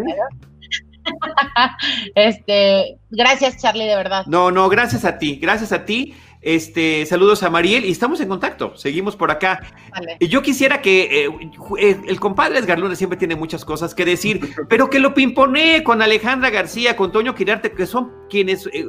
[2.14, 4.28] este, gracias Charlie, de verdad.
[4.28, 6.16] No, no, gracias a ti, gracias a ti.
[6.44, 8.76] Este, saludos a Mariel y estamos en contacto.
[8.76, 9.62] Seguimos por acá.
[10.20, 11.30] y Yo quisiera que eh,
[11.80, 15.86] eh, el compadre Edgar Luna siempre tiene muchas cosas que decir, pero que lo pimpone
[15.86, 18.86] con Alejandra García, con Toño Quirarte, que son quienes eh,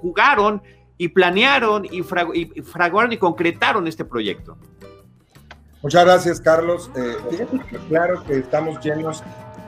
[0.00, 0.60] jugaron
[0.98, 4.58] y planearon y, fraguaron y concretaron este proyecto.
[5.82, 6.90] Muchas gracias, Carlos.
[7.88, 9.22] claro que estamos llenos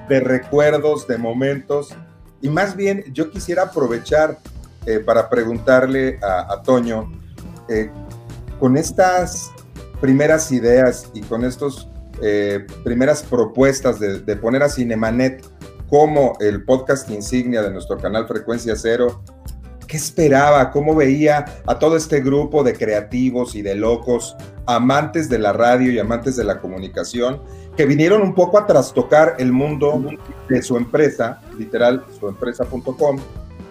[0.08, 1.94] de recuerdos, de momentos,
[2.42, 4.38] y más bien yo quisiera aprovechar
[5.04, 7.12] para preguntarle a, a Toño
[7.68, 7.90] eh,
[8.58, 9.52] con estas
[10.00, 11.88] primeras ideas y con estas
[12.20, 15.44] eh, primeras propuestas de, poner a Cinemanet
[15.88, 19.22] como el podcast insignia de nuestro canal Frecuencia Cero,
[19.86, 20.70] ¿qué esperaba?
[20.70, 25.92] ¿Cómo veía a todo este grupo de creativos y de locos, amantes de la radio
[25.92, 27.40] y amantes de la comunicación,
[27.76, 30.02] que vinieron un poco a trastocar el mundo
[30.48, 33.18] de su empresa, literal, suempresa.com,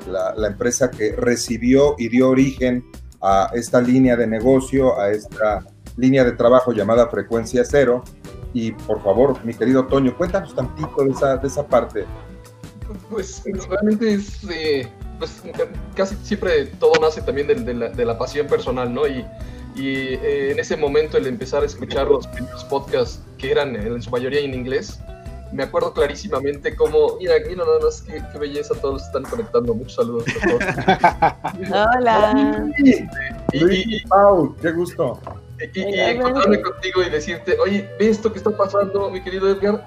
[0.10, 2.84] la, la empresa que recibió y dio origen
[3.22, 8.04] a esta línea de negocio, a esta línea de trabajo llamada Frecuencia Cero.
[8.54, 12.06] Y por favor, mi querido Toño, cuéntanos tantito de esa, de esa parte.
[13.10, 14.88] Pues realmente es, eh,
[15.20, 15.42] pues,
[15.96, 19.08] casi siempre todo nace también de, la, pasión personal, ¿no?
[19.08, 19.26] Y,
[19.80, 24.10] eh, en ese momento el empezar a escuchar los primeros podcasts que eran en su
[24.10, 25.00] mayoría en inglés,
[25.52, 29.74] me acuerdo clarísimamente cómo, mira, mira nada más qué, belleza, todos están conectando.
[29.74, 31.96] Muchos saludos a todos.
[31.98, 32.70] Hola.
[33.54, 35.20] Y, Pau, qué gusto.
[35.74, 39.86] Y, encontrarme contigo y decirte, oye, ve esto que está pasando, mi querido Edgar,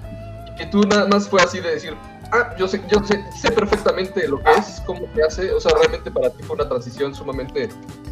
[0.56, 1.94] que tú nada más fue así de decir,
[2.32, 5.72] ah, yo sé, yo sé, sé perfectamente lo que es, cómo se hace, o sea,
[5.78, 7.68] realmente para ti fue una transición sumamente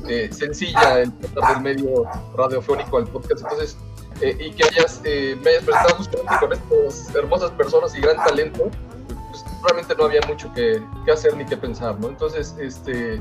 [0.08, 2.04] eh, sencilla el pasar del medio
[2.36, 3.76] radiofónico al podcast, entonces
[4.20, 8.16] eh, y que hayas, eh, me hayas presentado justamente con estas hermosas personas y gran
[8.16, 8.70] talento,
[9.30, 12.08] pues realmente no había mucho que, que hacer ni que pensar, ¿no?
[12.08, 13.20] Entonces, este,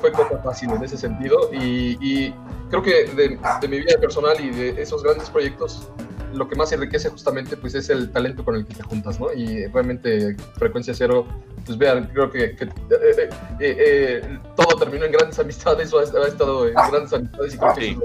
[0.00, 2.34] fue, fue, fácil en ese sentido y, y
[2.70, 5.88] creo que de, de, mi vida personal y de esos grandes proyectos,
[6.32, 9.32] lo que más enriquece justamente pues es el talento con el que te juntas, ¿no?
[9.32, 11.26] Y realmente Frecuencia Cero,
[11.66, 16.68] pues vean, creo que, que eh, eh, todo terminó en grandes amistades o ha, estado
[16.68, 18.04] en grandes amistades y creo que eso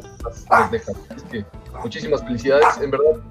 [0.50, 0.92] las deja.
[1.16, 1.46] Es que
[1.82, 3.22] muchísimas felicidades, en verdad.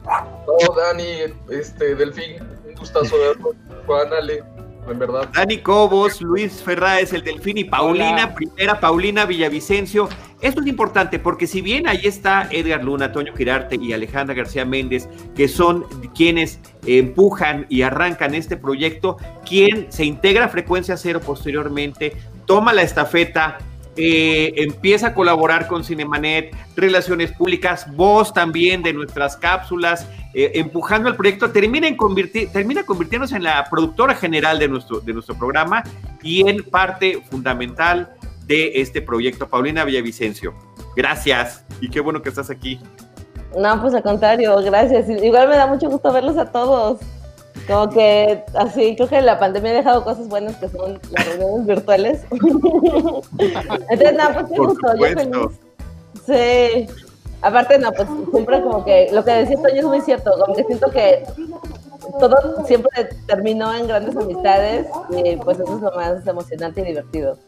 [0.47, 3.55] todo Dani, este, Delfín, un gustazo verlo.
[3.87, 4.43] Juan, Ale,
[4.91, 5.29] en verdad.
[5.33, 10.09] Dani Cobos, Luis Ferráez, el Delfín y Paulina, primera Paulina Villavicencio.
[10.41, 14.65] Esto es importante porque si bien ahí está Edgar Luna, Toño Girarte y Alejandra García
[14.65, 19.17] Méndez, que son quienes empujan y arrancan este proyecto,
[19.49, 23.59] quien se integra a Frecuencia Cero posteriormente, toma la estafeta
[23.97, 31.09] eh, empieza a colaborar con Cinemanet, Relaciones Públicas, voz también de nuestras cápsulas, eh, empujando
[31.09, 35.35] el proyecto, termina, en convertir, termina convirtiéndose en la productora general de nuestro, de nuestro
[35.35, 35.83] programa
[36.23, 38.15] y en parte fundamental
[38.47, 39.49] de este proyecto.
[39.49, 40.55] Paulina Villavicencio,
[40.95, 42.79] gracias y qué bueno que estás aquí.
[43.57, 45.09] No, pues al contrario, gracias.
[45.09, 47.01] Igual me da mucho gusto verlos a todos.
[47.67, 51.67] Como que así, creo que la pandemia ha dejado cosas buenas que son las reuniones
[51.67, 52.25] virtuales.
[52.31, 55.61] Entonces, no, pues qué gusto, yo feliz.
[56.27, 56.87] Sí.
[57.43, 60.65] Aparte, no, pues siempre como que lo que decía Toño es muy cierto, como que
[60.65, 61.25] siento que
[62.19, 67.39] todo siempre terminó en grandes amistades y pues eso es lo más emocionante y divertido.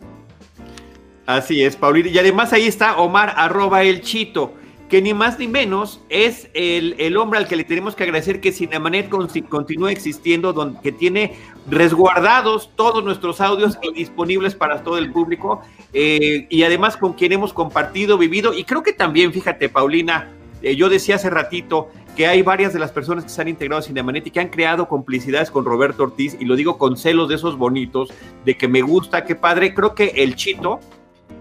[1.26, 2.08] Así es, Paulina.
[2.08, 4.52] Y además ahí está Omar, arroba el chito
[4.88, 8.52] que ni más ni menos es el, hombre al que le tenemos que agradecer que
[8.52, 9.10] Cinemanet
[9.48, 11.34] continúe existiendo, donde, que tiene
[11.68, 15.60] resguardados todos nuestros audios y disponibles para todo el público,
[15.92, 20.30] eh, y además con quien hemos compartido, vivido, y creo que también, fíjate, Paulina,
[20.62, 23.78] eh, yo decía hace ratito que hay varias de las personas que se han integrado
[23.78, 27.28] a Cinemanet y que han creado complicidades con Roberto Ortiz, y lo digo con celos
[27.28, 28.10] de esos bonitos,
[28.44, 30.80] de que me gusta, qué padre, creo que el Chito,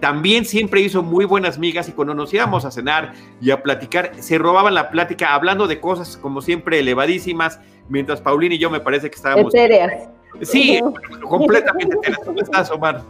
[0.00, 4.12] también siempre hizo muy buenas migas y cuando nos íbamos a cenar y a platicar,
[4.20, 8.80] se robaban la plática hablando de cosas como siempre elevadísimas, mientras Paulina y yo me
[8.80, 9.54] parece que estábamos...
[9.54, 10.08] Etéreas.
[10.42, 10.80] Sí,
[11.28, 12.20] completamente etéreas.
[12.24, 13.02] ¿Cómo estás, Omar?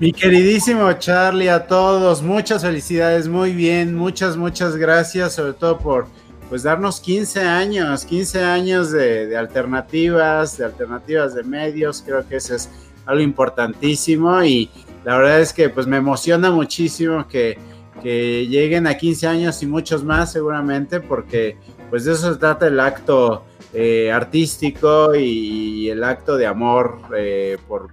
[0.00, 6.06] Mi queridísimo Charlie, a todos, muchas felicidades, muy bien, muchas, muchas gracias, sobre todo por
[6.48, 12.36] pues darnos 15 años, 15 años de, de alternativas, de alternativas de medios, creo que
[12.36, 12.68] eso es
[13.06, 14.68] algo importantísimo y,
[15.04, 17.58] la verdad es que pues me emociona muchísimo que,
[18.02, 21.56] lleguen a 15 años y muchos más seguramente, porque
[21.88, 27.58] pues de eso se trata el acto eh, artístico y, el acto de amor eh,
[27.68, 27.90] por,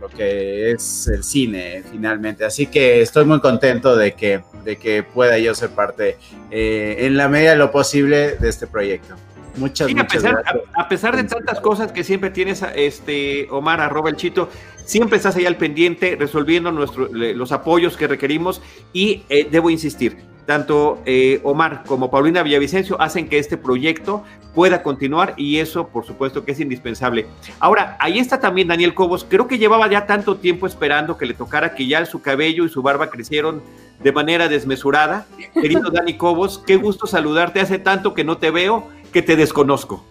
[0.00, 2.44] lo que es el cine finalmente.
[2.44, 6.16] Así que estoy muy contento de que, de que pueda yo ser parte
[6.50, 9.14] eh, en la medida de lo posible de este proyecto.
[9.56, 10.64] Muchas, muchas a pesar, gracias.
[10.74, 14.48] A, pesar de tantas cosas que siempre tienes, este Omar, arroba el chito,
[14.84, 18.60] siempre estás ahí al pendiente, resolviendo nuestro, los apoyos que requerimos
[18.92, 24.82] y eh, debo insistir, tanto eh, Omar como Paulina Villavicencio hacen que este proyecto pueda
[24.82, 27.26] continuar y eso por supuesto que es indispensable.
[27.60, 31.34] Ahora, ahí está también Daniel Cobos, creo que llevaba ya tanto tiempo esperando que le
[31.34, 33.62] tocara que ya su cabello y su barba crecieron
[34.02, 35.26] de manera desmesurada.
[35.54, 40.04] Querido Dani Cobos, qué gusto saludarte, hace tanto que no te veo que te desconozco.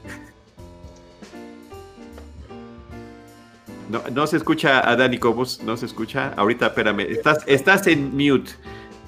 [3.90, 6.34] No, no se escucha a Dani Cobos, no se escucha.
[6.38, 8.52] Ahorita, espérame, estás, estás en mute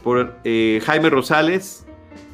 [0.04, 1.86] por eh, Jaime Rosales.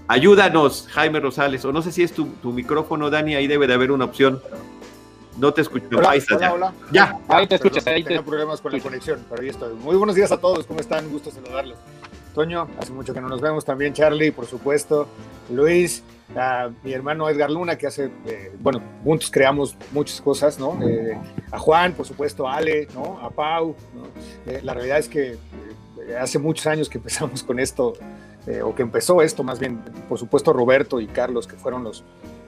[0.07, 1.65] Ayúdanos, Jaime Rosales.
[1.65, 4.41] O no sé si es tu, micrófono, Dani, ahí debe de haber una opción.
[5.37, 5.85] No te escucho.
[5.97, 6.53] Hola, ahí ya.
[6.53, 6.73] Hola.
[6.91, 7.19] ya.
[7.27, 7.85] Ahí te escuchas.
[7.85, 9.73] Ahí tengo problemas con la conexión, pero ahí estoy.
[9.75, 11.05] Muy buenos días a todos, ¿cómo están?
[11.05, 11.77] Un gusto saludarlos.
[12.33, 15.07] Toño, hace mucho que no nos vemos también, Charlie, por supuesto,
[15.49, 16.03] Luis,
[16.35, 20.77] a mi hermano Edgar Luna, que hace, eh, bueno, juntos creamos muchas cosas, ¿no?
[20.87, 21.17] Eh,
[21.51, 23.19] a Juan, por supuesto, a Ale, ¿no?
[23.21, 24.51] A Pau, ¿no?
[24.51, 25.37] Eh, la realidad es que
[26.19, 27.93] hace muchos años que empezamos con esto,
[28.63, 32.05] o que empezó esto, más bien, por supuesto, Roberto y Carlos, que fueron los,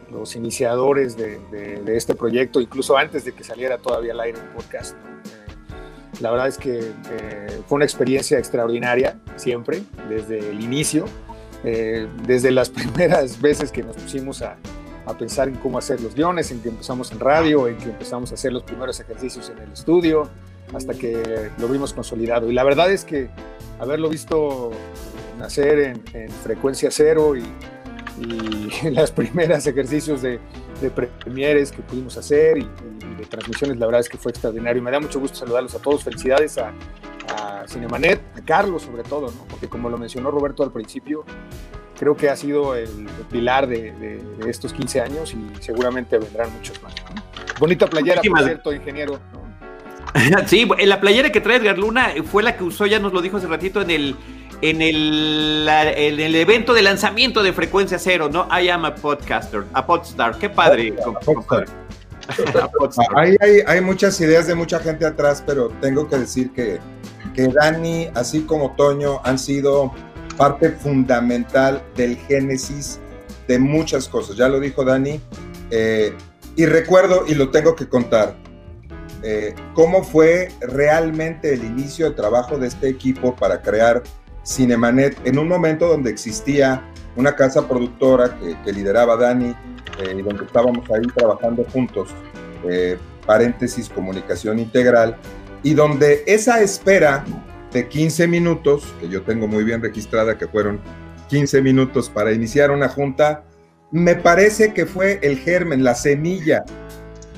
[0.10, 4.48] los iniciadores de, de este proyecto, incluso antes de que saliera todavía al aire el
[4.56, 4.96] podcast.
[6.22, 11.06] La verdad es que eh, fue una experiencia extraordinaria siempre, desde el inicio,
[11.64, 14.58] eh, desde las primeras veces que nos pusimos a,
[15.06, 18.32] a, pensar en cómo hacer los guiones, en que empezamos en radio, en que empezamos
[18.32, 20.30] a hacer los primeros ejercicios en el estudio,
[20.74, 22.50] hasta que lo vimos consolidado.
[22.50, 23.30] Y la verdad es que
[23.80, 24.72] haberlo visto
[25.38, 27.44] nacer en, en frecuencia cero y,
[28.22, 30.40] y en los primeros ejercicios de,
[30.82, 32.68] de premieres que pudimos hacer y,
[33.18, 34.82] de transmisiones, la verdad es que fue extraordinario.
[34.82, 36.04] Me da mucho gusto saludarlos a todos.
[36.04, 36.74] Felicidades a,
[37.68, 38.20] Cinemanet,
[38.54, 39.46] a Carlos sobre todo, ¿no?
[39.50, 41.26] porque como lo mencionó Roberto al principio,
[41.98, 46.94] creo que ha sido el, pilar de, estos 15 años y seguramente vendrán muchos más.
[47.60, 49.20] Bonita playera, por cierto, ingeniero.
[50.48, 53.38] Sí, la playera que trae Edgar Luna fue la que usó, ya nos lo dijo
[53.38, 54.16] hace ratito, en el
[54.62, 58.48] en el, en el evento de lanzamiento de Frecuencia Cero, ¿no?
[58.52, 60.38] I am a podcaster, a podstar.
[60.38, 60.96] Qué padre.
[63.16, 66.80] hay, hay, muchas ideas de mucha gente atrás, pero tengo que decir que,
[67.40, 69.94] que Dani, así como Toño, han sido
[70.36, 73.00] parte fundamental del génesis
[73.48, 74.36] de muchas cosas.
[74.36, 75.22] Ya lo dijo Dani.
[75.72, 76.14] Eh,
[76.58, 78.36] y recuerdo, y lo tengo que contar,
[79.24, 84.04] eh, cómo fue realmente el inicio de trabajo de este equipo para crear
[84.46, 86.84] Cinemanet en un momento donde existía
[87.16, 89.56] una casa productora que, lideraba Dani
[90.00, 92.10] eh, y donde estábamos ahí trabajando juntos,
[92.68, 95.16] eh, paréntesis, comunicación integral,
[95.64, 97.26] y donde esa espera
[97.72, 100.80] de 15 minutos, que yo tengo muy bien registrada, que fueron
[101.30, 103.44] 15 minutos para iniciar una junta,
[103.92, 106.64] me parece que fue el germen, la semilla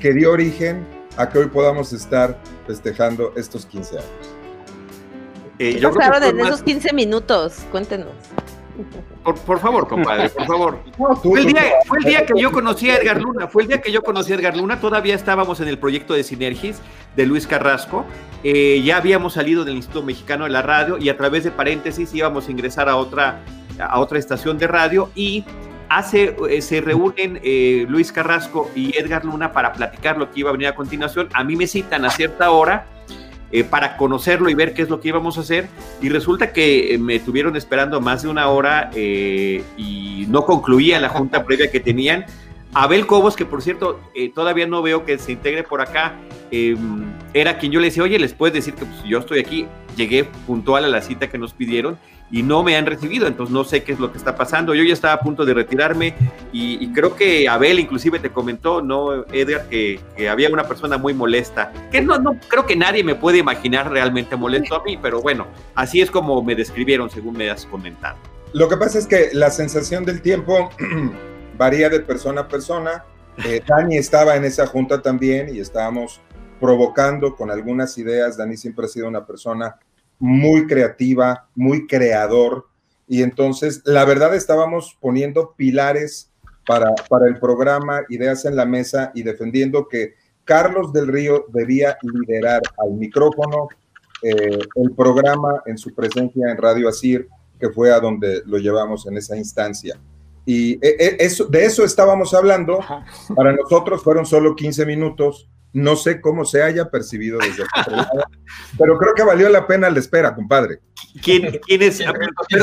[0.00, 4.08] que dio origen a que hoy podamos estar festejando estos 15 años.
[5.58, 7.58] Eh, ¿Qué pasaron en esos 15 minutos?
[7.70, 8.12] Cuéntenos.
[9.22, 10.78] Por, favor, compadre, por favor.
[11.22, 11.46] fue, el
[12.04, 14.56] día, que yo conocí a Edgar Luna, fue el día que yo conocí a Edgar
[14.56, 16.80] Luna, todavía estábamos en el proyecto de Sinergis
[17.14, 18.04] de Luis Carrasco,
[18.42, 22.12] eh, ya habíamos salido del Instituto Mexicano de la Radio y a través de paréntesis
[22.14, 23.40] íbamos a ingresar a otra,
[23.78, 25.44] a otra estación de radio y
[25.88, 30.50] hace, eh, se reúnen eh, Luis Carrasco y Edgar Luna para platicar lo que iba
[30.50, 31.28] a venir a continuación.
[31.34, 32.86] A mí me citan a cierta hora
[33.52, 35.68] eh, para conocerlo y ver qué es lo que íbamos a hacer.
[36.00, 40.98] Y resulta que eh, me tuvieron esperando más de una hora eh, y no concluía
[40.98, 42.24] la junta previa que tenían.
[42.72, 44.00] Abel Cobos, que por cierto
[44.34, 46.14] todavía no veo que se integre por acá,
[46.50, 49.66] em, era quien yo le decía, oye, les puedes decir que pues, yo estoy aquí,
[49.94, 51.98] llegué puntual a la cita que nos pidieron
[52.32, 54.74] y no me han recibido, entonces no sé qué es lo que está pasando.
[54.74, 56.14] Yo ya estaba a punto de retirarme
[56.50, 59.68] y, creo que Abel inclusive te comentó, ¿no, Edgar?
[59.68, 63.90] Que, había una persona muy molesta, que no, no creo que nadie me puede imaginar
[63.90, 68.16] realmente molesto a mí, pero bueno, así es como me describieron según me has comentado.
[68.54, 70.70] Lo que pasa es que la sensación del tiempo
[71.58, 73.04] varía de persona a persona.
[73.44, 76.20] Eh, Dani estaba en esa junta también y estábamos
[76.60, 78.38] provocando con algunas ideas.
[78.38, 79.76] Dani siempre ha sido una persona
[80.22, 82.68] muy creativa, muy creador.
[83.08, 86.30] Y entonces, la verdad, estábamos poniendo pilares
[86.64, 90.14] para, para el programa, ideas en la mesa y defendiendo que
[90.44, 93.66] Carlos del Río debía liderar al micrófono
[94.22, 99.08] eh, el programa en su presencia en Radio Asir, que fue a donde lo llevamos
[99.08, 99.98] en esa instancia.
[100.46, 102.78] Y eh, eh, eso, de eso estábamos hablando.
[103.34, 108.24] Para nosotros fueron solo 15 minutos, no sé cómo se haya percibido desde otro lado,
[108.78, 110.80] pero creo que valió la pena la espera, compadre.
[111.22, 112.02] ¿Quién, es?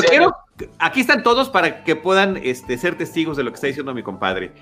[0.10, 0.36] Pero
[0.78, 4.04] aquí están todos para que puedan este, ser testigos de lo que está diciendo mi
[4.04, 4.54] compadre.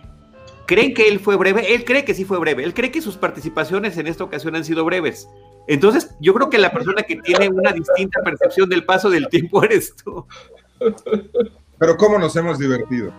[0.65, 1.73] ¿Creen que él fue breve?
[1.73, 2.63] Él cree que sí fue breve.
[2.63, 5.29] Él cree que sus participaciones en esta ocasión han sido breves.
[5.67, 9.63] Entonces, yo creo que la persona que tiene una distinta percepción del paso del tiempo
[9.63, 10.25] eres tú.
[11.77, 13.13] Pero ¿cómo nos hemos divertido?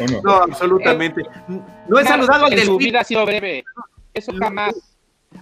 [0.00, 0.22] no?
[0.22, 0.32] no?
[0.32, 1.22] absolutamente.
[1.88, 3.64] No he saludado al del su vida ha sido breve.
[4.14, 4.74] Eso jamás.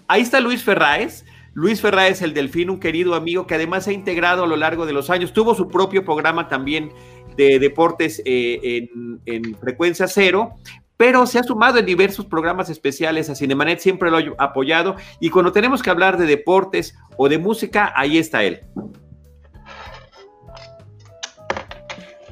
[0.08, 1.24] Ahí está Luis Ferraes.
[1.54, 4.86] Luis Ferraes, el Delfín, un querido amigo que además se ha integrado a lo largo
[4.86, 5.34] de los años.
[5.34, 6.90] Tuvo su propio programa también
[7.36, 8.88] de deportes eh,
[9.26, 10.54] en, frecuencia cero,
[10.96, 14.96] pero se ha sumado en diversos programas especiales a Cinemanet, siempre lo ha apoyado.
[15.20, 18.60] Y cuando tenemos que hablar de deportes o de música, ahí está él.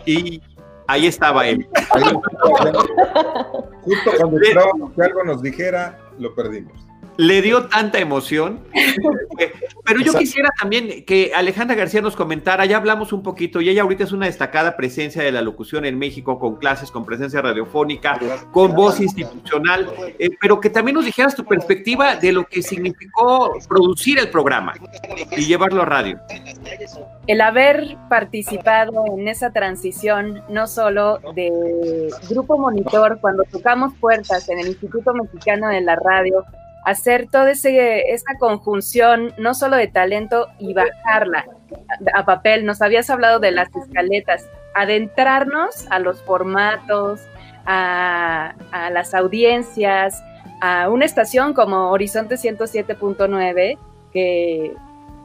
[0.06, 0.40] Y
[0.86, 1.68] ahí estaba él.
[3.82, 6.89] Justo cuando esperábamos que algo nos dijera, lo perdimos.
[7.20, 8.60] Le dio tanta emoción.
[9.84, 13.82] Pero yo quisiera también que Alejandra García nos comentara, ya hablamos un poquito, y ella
[13.82, 18.18] ahorita es una destacada presencia de la locución en México, con clases, con presencia radiofónica,
[18.52, 23.52] con voz institucional, eh, pero que también nos dijeras tu perspectiva de lo que significó
[23.68, 24.74] producir el programa
[25.36, 26.18] y llevarlo a radio.
[27.26, 34.60] El haber participado en esa transición, no solo de Grupo Monitor, cuando tocamos puertas en
[34.60, 36.44] el Instituto Mexicano de la Radio,
[36.84, 41.46] hacer toda esa conjunción, no solo de talento, y bajarla
[42.14, 42.64] a, papel.
[42.64, 47.20] Nos habías hablado de las escaletas, adentrarnos a los formatos,
[47.66, 48.54] a,
[48.90, 50.22] las audiencias,
[50.60, 53.78] a una estación como Horizonte 107.9,
[54.12, 54.72] que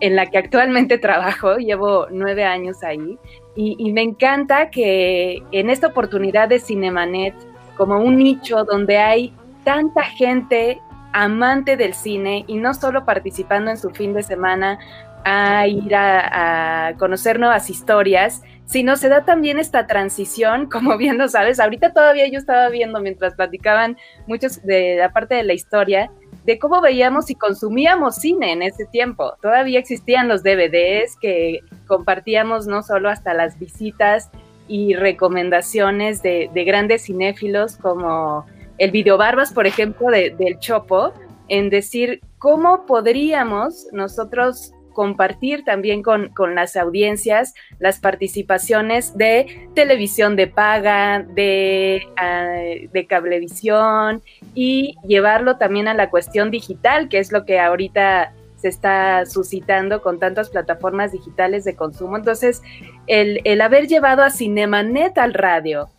[0.01, 3.17] en la que actualmente trabajo, llevo nueve años ahí,
[3.55, 7.33] y, y, me encanta que en esta oportunidad de Cinemanet,
[7.77, 9.33] como un nicho donde hay
[9.63, 10.81] tanta gente
[11.15, 14.79] amante del cine y no solo participando en su fin de semana
[15.23, 21.29] a ir a, conocer nuevas historias, sino se da también esta transición, como bien lo
[21.29, 23.97] sabes, ahorita todavía yo estaba viendo mientras platicaban
[24.27, 26.11] muchos de la parte de la historia,
[26.43, 29.37] de cómo veíamos y consumíamos cine en ese tiempo.
[29.41, 34.29] Todavía existían los DVDs que compartíamos no solo hasta las visitas
[34.67, 38.45] y recomendaciones de, de grandes cinéfilos como
[38.77, 41.13] el video Barbas, por ejemplo, del Chopo,
[41.47, 50.47] en decir cómo podríamos nosotros compartir también con, las audiencias las participaciones de televisión de
[50.47, 54.23] paga, de, uh, de, cablevisión
[54.55, 60.01] y llevarlo también a la cuestión digital, que es lo que ahorita se está suscitando
[60.01, 62.15] con tantas plataformas digitales de consumo.
[62.15, 62.63] Entonces,
[63.05, 65.89] el, el haber llevado a Cinemanet al radio,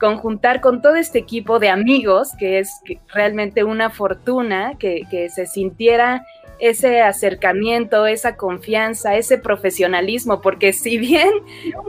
[0.00, 2.80] conjuntar con todo este equipo de amigos, que es
[3.12, 6.24] realmente una fortuna que, se sintiera
[6.58, 11.30] ese acercamiento, esa confianza, ese profesionalismo, porque si bien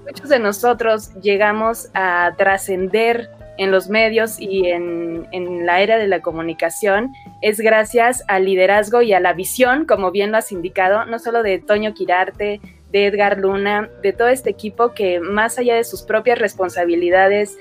[0.06, 6.08] muchos de nosotros llegamos a trascender en los medios y en, en, la era de
[6.08, 11.06] la comunicación, es gracias al liderazgo y a la visión, como bien lo has indicado,
[11.06, 12.60] no solo de Toño Quirarte,
[12.92, 17.58] de Edgar Luna, de todo este equipo que más allá de sus propias responsabilidades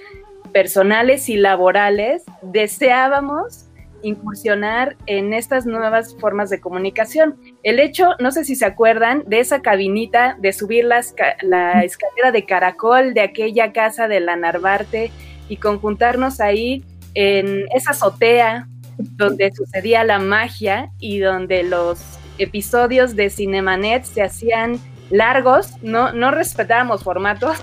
[0.53, 3.67] personales y laborales, deseábamos
[4.03, 7.37] incursionar en estas nuevas formas de comunicación.
[7.63, 12.45] El hecho, no sé si se acuerdan, de esa cabinita de subir la escalera de
[12.47, 15.11] caracol de aquella casa de la Narvarte
[15.49, 16.85] y conjuntarnos ahí
[17.15, 18.69] en esa azotea
[18.99, 24.79] donde sucedía la magia y donde los episodios de Cinemanet se hacían
[25.11, 27.59] largos, no, no respetábamos formatos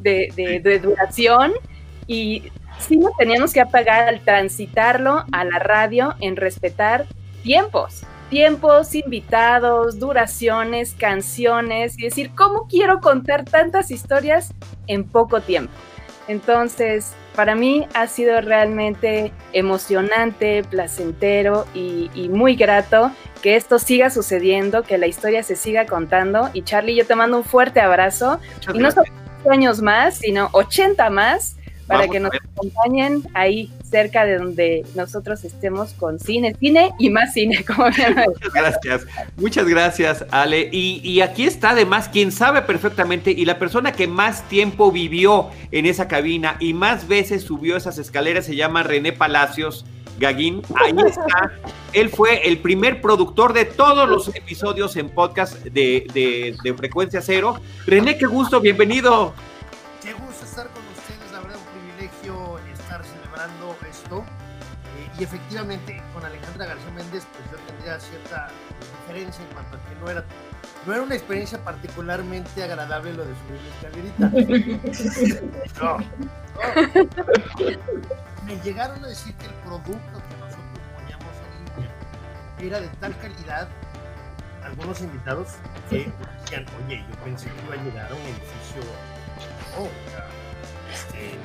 [0.00, 1.52] de, de duración
[2.06, 7.06] y sí nos teníamos que apagar al transitarlo a la radio en respetar
[7.42, 14.54] tiempos, tiempos, invitados, duraciones, canciones y decir, ¿cómo quiero contar tantas historias
[14.86, 15.72] en poco tiempo?
[16.28, 23.10] Entonces, para mí ha sido realmente emocionante, placentero y, muy grato
[23.42, 26.48] que esto siga sucediendo, que la historia se siga contando.
[26.52, 28.38] Y Charlie, yo te mando un fuerte abrazo.
[28.72, 29.10] y no solo
[29.50, 31.56] años más, sino 80 más
[31.92, 37.34] para que nos acompañen ahí cerca de donde nosotros estemos con cine, cine y más
[37.34, 37.64] cine.
[37.66, 40.68] Como muchas gracias, muchas gracias Ale.
[40.72, 45.50] Y, y, aquí está además quien sabe perfectamente y la persona que más tiempo vivió
[45.70, 49.84] en esa cabina y más veces subió esas escaleras se llama René Palacios.
[50.18, 51.52] Gaguín, ahí está.
[51.92, 57.20] Él fue el primer productor de todos los episodios en podcast de, de, de Frecuencia
[57.22, 57.56] Cero.
[57.86, 59.32] René, qué gusto, bienvenido.
[65.22, 68.48] Y efectivamente con Alejandra García Méndez pues yo tendría cierta
[69.06, 70.24] diferencia en cuanto a que no era
[70.84, 74.28] no era una experiencia particularmente agradable lo de subir la escalerita.
[78.44, 81.92] Me llegaron a decir que el producto que nosotros poníamos en línea
[82.58, 83.68] era de tal calidad,
[84.64, 85.50] algunos invitados
[85.88, 86.10] que
[86.40, 88.82] decían, oye, yo pensé que iba a llegar a un edificio,
[89.78, 89.88] oh,
[90.92, 91.38] este,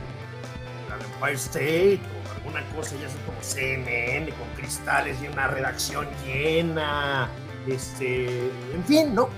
[0.89, 2.01] Empire State
[2.47, 7.29] una cosa ya así como CNN con cristales y una redacción llena,
[7.67, 9.29] este, en fin, ¿no?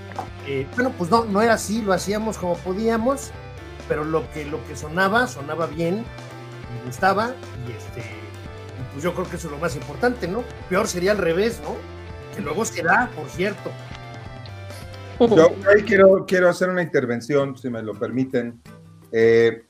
[0.46, 3.30] Eh, bueno, pues no, no era así, lo hacíamos como podíamos,
[3.88, 7.34] pero lo que, lo que sonaba, sonaba bien, me gustaba,
[7.66, 8.04] y este,
[8.92, 10.44] pues yo creo que eso es lo más importante, ¿no?
[10.68, 11.76] Peor sería al revés, ¿no?
[12.34, 13.70] Que luego será, por cierto.
[15.18, 18.60] Yo ahí quiero, quiero hacer una intervención, si me lo permiten.
[19.12, 19.64] Eh,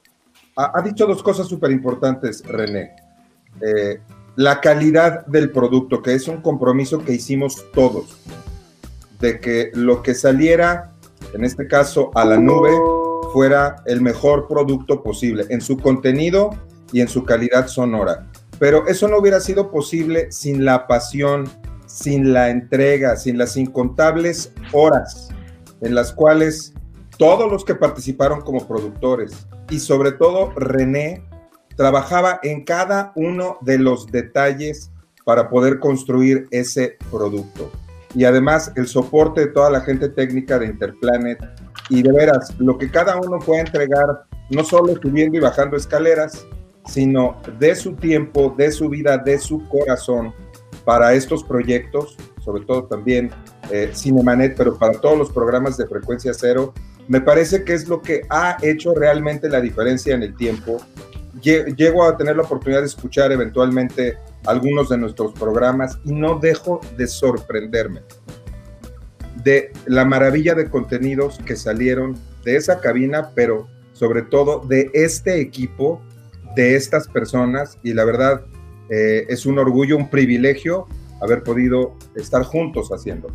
[0.56, 2.94] ha, ha, dicho dos cosas súper importantes, René.
[3.60, 4.00] Eh,
[4.36, 8.16] la calidad del producto, que es un compromiso que hicimos todos,
[9.20, 10.94] de que lo que saliera,
[11.34, 12.70] en este caso a la nube,
[13.32, 16.50] fuera el mejor producto posible en su contenido
[16.92, 18.28] y en su calidad sonora.
[18.58, 21.48] Pero eso no hubiera sido posible sin la pasión,
[21.86, 25.30] sin la entrega, sin las incontables horas
[25.80, 26.74] en las cuales
[27.18, 31.24] todos los que participaron como productores y sobre todo René
[31.80, 34.90] trabajaba en cada uno de los detalles
[35.24, 37.72] para poder construir ese producto.
[38.14, 41.38] Y además el soporte de toda la gente técnica de Interplanet.
[41.88, 46.46] Y de veras, lo que cada uno puede entregar, no solo subiendo y bajando escaleras,
[46.84, 50.34] sino de su tiempo, de su vida, de su corazón
[50.84, 53.30] para estos proyectos, sobre todo también
[53.70, 56.74] eh, Cinemanet, pero para todos los programas de frecuencia cero,
[57.08, 60.78] me parece que es lo que ha hecho realmente la diferencia en el tiempo
[61.42, 66.80] llego a tener la oportunidad de escuchar eventualmente algunos de nuestros programas y no dejo
[66.96, 68.02] de sorprenderme
[69.44, 75.40] de la maravilla de contenidos que salieron de esa cabina, pero sobre todo de este
[75.40, 76.00] equipo,
[76.56, 78.44] de estas personas y la verdad
[78.90, 80.86] eh, es un orgullo, un privilegio
[81.20, 83.28] haber podido estar juntos haciendo.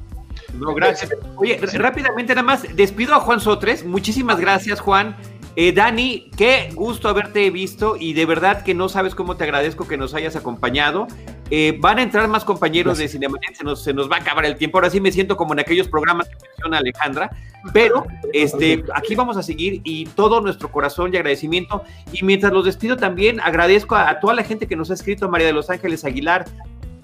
[0.75, 1.11] Gracias.
[1.37, 3.85] Oye, rápidamente nada más, despido a Juan Sotres.
[3.85, 5.15] Muchísimas gracias, Juan.
[5.57, 9.87] Eh, Dani, qué gusto haberte visto y de verdad que no sabes cómo te agradezco
[9.87, 11.07] que nos hayas acompañado.
[11.49, 14.43] Eh, van a entrar más compañeros de Cinemanet, se nos, se nos va a acabar
[14.45, 14.77] el tiempo.
[14.77, 17.29] Ahora sí me siento como en aquellos programas que menciona Alejandra,
[17.71, 21.83] pero este, aquí vamos a seguir y todo nuestro corazón y agradecimiento.
[22.11, 25.47] Y mientras los despido también, agradezco a, toda la gente que nos ha escrito, María
[25.47, 26.45] de los Ángeles Aguilar,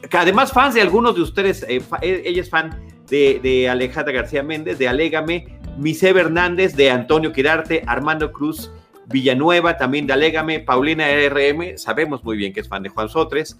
[0.09, 4.43] que además fans de algunos de ustedes, eh, ella es fan de, de Alejandra García
[4.43, 8.71] Méndez, de Alégame, Mise Hernández, de Antonio Quirarte, Armando Cruz
[9.07, 13.57] Villanueva, también de Alégame, Paulina RM, sabemos muy bien que es fan de Juan Sotres,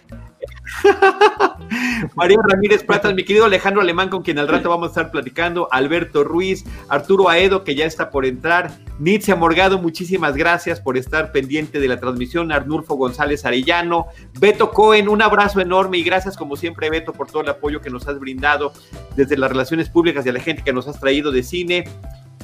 [2.16, 5.68] María Ramírez Pratas, mi querido Alejandro Alemán, con quien al rato vamos a estar platicando,
[5.72, 11.32] Alberto Ruiz, Arturo Aedo, que ya está por entrar, Nitzia Morgado, muchísimas gracias por estar
[11.32, 14.08] pendiente de la transmisión, Arnulfo González Arellano,
[14.40, 17.90] Beto Cohen, un abrazo enorme y gracias como siempre, Beto, por todo el apoyo que
[17.90, 18.74] nos has brindado
[19.16, 21.86] desde las relaciones públicas y a la gente que nos has traído de cine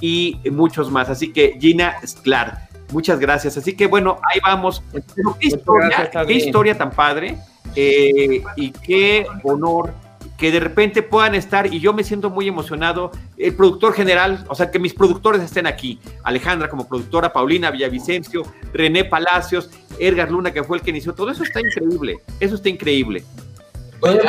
[0.01, 1.09] y muchos más.
[1.09, 3.57] Así que Gina Sklar, muchas gracias.
[3.57, 4.83] Así que bueno, ahí vamos.
[5.39, 7.37] qué historia, qué historia tan padre
[7.79, 9.93] eh, y qué honor
[10.35, 14.55] que de repente puedan estar y yo me siento muy emocionado, el productor general, o
[14.55, 19.69] sea, que mis productores estén aquí, Alejandra como productora, Paulina Villavicencio, René Palacios,
[19.99, 23.23] Edgar Luna, que fue el que inició, todo eso está increíble, eso está increíble.
[23.99, 24.19] Oye,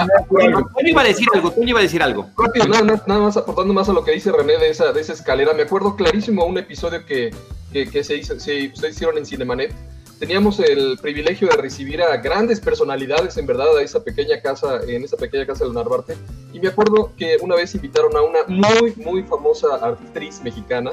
[0.86, 2.28] iba a decir algo, tú iba a decir algo.
[2.36, 5.14] Rápido, nada, nada, más aportando más a lo que dice René de esa, de esa
[5.14, 7.34] escalera, me acuerdo clarísimo un episodio que,
[7.72, 9.74] que, se hizo, se, ustedes hicieron en Cinemanet,
[10.18, 15.04] teníamos el privilegio de recibir a grandes personalidades, en verdad, a esa pequeña casa, en
[15.04, 16.16] esa pequeña casa de Narvarte.
[16.52, 20.92] Y me acuerdo que una vez invitaron a una muy, muy famosa actriz mexicana,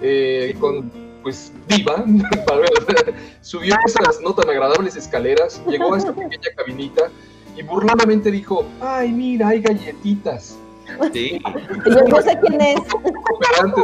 [0.00, 0.90] eh, con,
[1.22, 2.04] pues, diva,
[3.42, 7.10] subió esas no tan agradables escaleras, llegó a esta pequeña cabinita
[7.56, 10.58] y burladamente dijo, ay, mira, hay galletitas.
[11.12, 11.40] Sí.
[11.86, 12.80] Yo no sé quién es.
[13.40, 13.80] Durante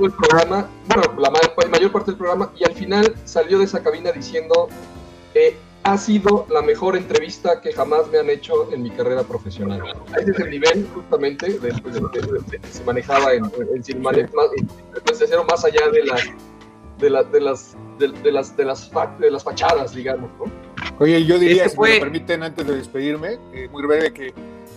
[0.00, 4.12] el programa, bueno, la mayor parte del programa, y al final salió de esa cabina
[4.12, 4.68] diciendo,
[5.34, 9.82] eh, ha sido la mejor entrevista que jamás me han hecho en mi carrera profesional.
[10.18, 13.44] Ese es el nivel justamente de, que se manejaba en,
[13.74, 14.48] en Cinemanet, más,
[15.46, 16.22] más allá de las
[16.98, 20.50] de, la, de las de, las de las de las fachadas, digamos, ¿no?
[20.98, 24.32] Oye, yo diría, si me permiten antes de despedirme, eh, muy breve que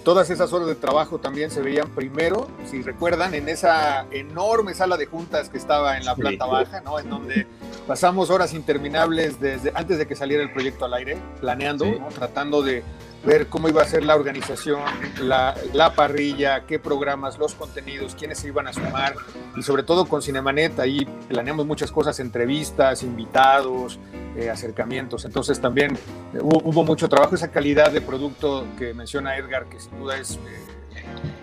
[0.07, 4.95] Todas esas horas de trabajo también se veían primero, si recuerdan, en esa enorme sala
[4.95, 6.97] de juntas que estaba en la planta baja, ¿no?
[6.97, 7.45] En donde
[7.85, 11.85] pasamos horas interminables desde antes de que saliera el proyecto al aire, planeando,
[12.15, 12.85] tratando de
[13.25, 14.81] ver cómo iba a ser la organización,
[15.21, 19.15] la, la, parrilla, qué programas, los contenidos, quiénes se iban a sumar
[19.55, 23.99] y sobre todo con Cinemanet ahí planeamos muchas cosas, entrevistas, invitados,
[24.35, 25.25] eh, acercamientos.
[25.25, 25.95] Entonces también
[26.33, 30.35] eh, hubo, mucho trabajo, esa calidad de producto que menciona Edgar, que sin duda es...
[30.35, 30.76] Eh,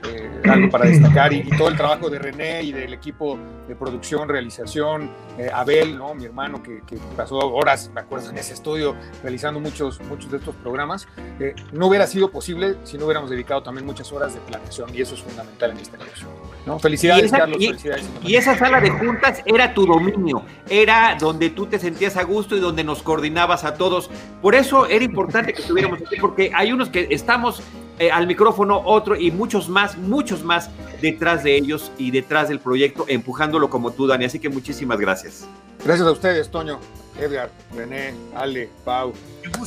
[0.09, 3.39] eh, algo para destacar y, todo el trabajo de René y del equipo
[3.69, 6.15] de producción, realización, eh, Abel, ¿no?
[6.15, 6.83] mi hermano que,
[7.17, 11.09] pasó horas, me acuerdo, en ese estudio realizando muchos, muchos de estos programas,
[11.41, 15.01] eh, no hubiera sido posible si no hubiéramos dedicado también muchas horas de planeación y
[15.01, 16.29] eso es fundamental en este negocio.
[16.67, 16.79] ¿no?
[16.79, 17.59] Felicidades, Carlos.
[17.59, 18.09] felicidades.
[18.23, 22.57] Y esa sala de juntas era tu dominio, era donde tú te sentías a gusto
[22.57, 24.11] y donde nos coordinabas a todos.
[24.43, 27.63] Por eso era importante que estuviéramos aquí, porque hay unos que estamos
[27.99, 30.71] eh, al micrófono, otro y muchos más, muchos más
[31.01, 34.25] detrás de ellos y detrás del proyecto, empujándolo como tú, Dani.
[34.25, 35.47] Así que muchísimas gracias.
[35.85, 36.81] Gracias a ustedes, Toño,
[37.21, 39.13] Edgar, René, Ale, Pau.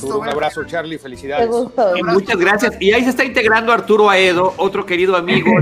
[0.02, 1.48] Un abrazo, Charlie, felicidades.
[2.04, 2.76] muchas gracias.
[2.80, 5.52] Y ahí se está integrando Arturo Aedo, otro querido amigo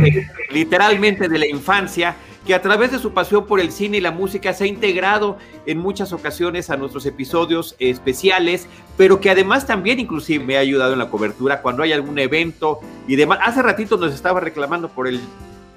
[0.50, 2.16] literalmente de la infancia
[2.46, 5.36] que a través de su pasión por el cine y la música se ha integrado
[5.66, 10.92] en muchas ocasiones a nuestros episodios especiales, pero que además también inclusive me ha ayudado
[10.92, 13.40] en la cobertura cuando hay algún evento y demás.
[13.42, 15.20] Hace ratito nos estaba reclamando por el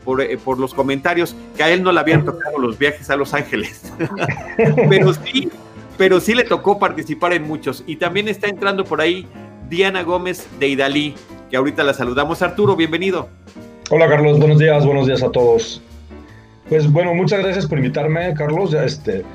[0.06, 3.34] por, eh, los comentarios que a él no le habían tocado los viajes a Los
[3.34, 3.92] Ángeles.
[4.90, 5.50] pero sí,
[5.98, 7.84] pero sí le tocó participar en muchos.
[7.88, 9.28] Y también está entrando por ahí
[9.70, 11.16] Diana Gómez de Idalí,
[11.50, 12.42] que ahorita la saludamos.
[12.42, 13.28] Arturo, bienvenido.
[13.90, 15.82] Hola Carlos, buenos días, buenos días a todos.
[16.70, 18.72] Pues bueno, muchas gracias por invitarme, Carlos.
[18.72, 19.26] Ya este,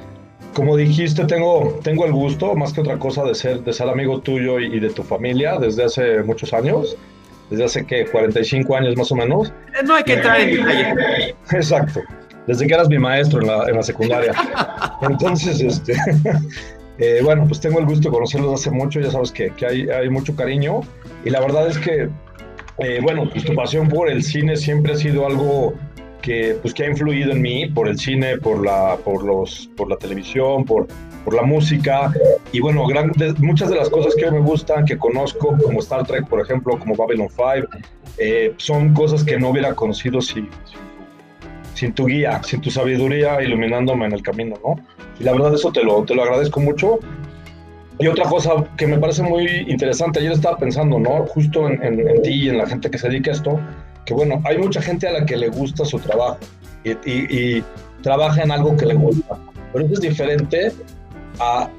[0.54, 4.20] como dijiste, tengo, tengo el gusto, más que otra cosa, de ser, de ser amigo
[4.20, 6.96] tuyo y, de tu familia desde hace muchos años,
[7.50, 9.48] desde hace que 45 años más o menos.
[9.48, 11.34] Eh, no hay que entrar en detalle.
[11.50, 12.02] Exacto,
[12.46, 14.32] desde que eras mi maestro en la, en la secundaria.
[15.02, 15.94] Entonces, este,
[16.98, 19.88] eh, bueno, pues tengo el gusto de conocerlos hace mucho, ya sabes que, que hay,
[19.88, 20.82] hay, mucho cariño
[21.24, 22.08] y la verdad es que,
[22.78, 25.74] eh, bueno, pues tu pasión por el cine siempre ha sido algo
[26.24, 29.90] que, pues, que ha influido en mí por el cine, por la, por los, por
[29.90, 30.88] la televisión, por,
[31.22, 32.10] por la música.
[32.50, 32.86] Y bueno,
[33.38, 36.96] muchas de las cosas que me gustan, que conozco, como Star Trek, por ejemplo, como
[36.96, 37.68] Babylon 5,
[38.16, 40.48] eh, son cosas que no hubiera conocido si,
[41.74, 44.76] sin tu guía, sin tu sabiduría iluminándome en el camino, ¿no?
[45.20, 47.00] Y la verdad eso te lo, te lo agradezco mucho.
[47.98, 51.26] Y otra cosa que me parece muy interesante, ayer estaba pensando, ¿no?
[51.26, 53.60] Justo en, en, en ti y en la gente que se dedica a esto,
[54.04, 56.38] que bueno, hay mucha gente a la que le gusta su trabajo
[56.84, 57.62] y,
[58.02, 59.38] trabaja en algo que le gusta,
[59.72, 60.72] pero eso es diferente
[61.40, 61.70] a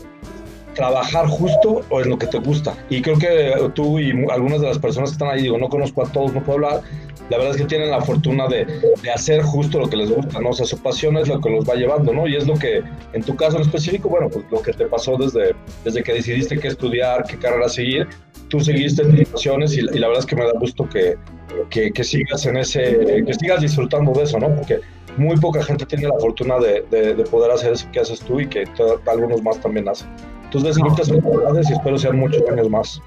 [0.73, 2.75] trabajar justo o en lo que te gusta.
[2.89, 6.03] Y creo que tú y algunas de las personas que están ahí, digo, no conozco
[6.03, 6.81] a todos, no puedo hablar,
[7.29, 8.67] la verdad es que tienen la fortuna de,
[9.13, 10.49] hacer justo lo que les gusta, ¿no?
[10.49, 12.27] O sea, su pasión es lo que los va llevando, ¿no?
[12.27, 15.17] Y es lo que, en tu caso en específico, bueno, pues lo que te pasó
[15.17, 18.07] desde, desde que decidiste qué estudiar, qué carrera seguir,
[18.49, 21.15] tú seguiste tus pasiones y la verdad es que me da gusto que,
[21.69, 24.53] que, que sigas en ese, que sigas disfrutando de eso, ¿no?
[24.55, 24.79] Porque
[25.17, 28.39] muy poca gente tiene la fortuna de, de, de poder hacer eso que haces tú
[28.39, 28.65] y que
[29.07, 30.07] algunos más también hacen.
[30.45, 33.01] Entonces, muchas felicidades y espero sean muchos años más.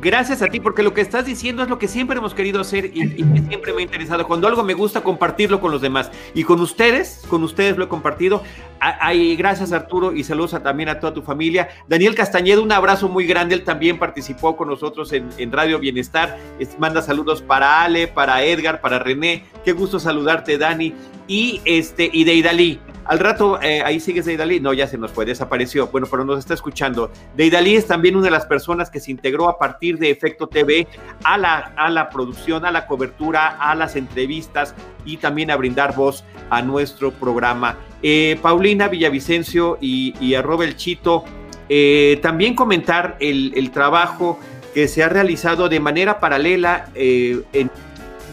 [0.00, 2.86] Gracias a ti, porque lo que estás diciendo es lo que siempre hemos querido hacer
[2.94, 4.26] y, siempre me ha interesado.
[4.26, 6.10] Cuando algo me gusta, compartirlo con los demás.
[6.34, 8.42] Y con ustedes, con ustedes lo he compartido.
[8.80, 11.68] A- ay, gracias Arturo y saludos a- también a toda tu familia.
[11.88, 13.54] Daniel Castañeda, un abrazo muy grande.
[13.54, 16.38] Él también participó con nosotros en, Radio Bienestar.
[16.58, 19.44] Es- manda saludos para Ale, para Edgar, para René.
[19.64, 20.92] Qué gusto saludarte, Dani.
[21.26, 22.78] Y este, y Deidali.
[23.04, 24.60] Al rato, eh, ahí sigues Deidali.
[24.60, 25.88] No, ya se nos fue, desapareció.
[25.88, 27.10] Bueno, pero nos está escuchando.
[27.36, 30.86] Deidali es también una de las personas que se integró a partir de Efecto TV
[31.22, 34.74] a la, a la producción, a la cobertura, a las entrevistas
[35.04, 37.78] y también a brindar voz a nuestro programa.
[38.02, 41.24] Eh, Paulina Villavicencio y, y arroba el Chito,
[41.68, 44.38] eh, también comentar el, el trabajo
[44.74, 47.42] que se ha realizado de manera paralela eh,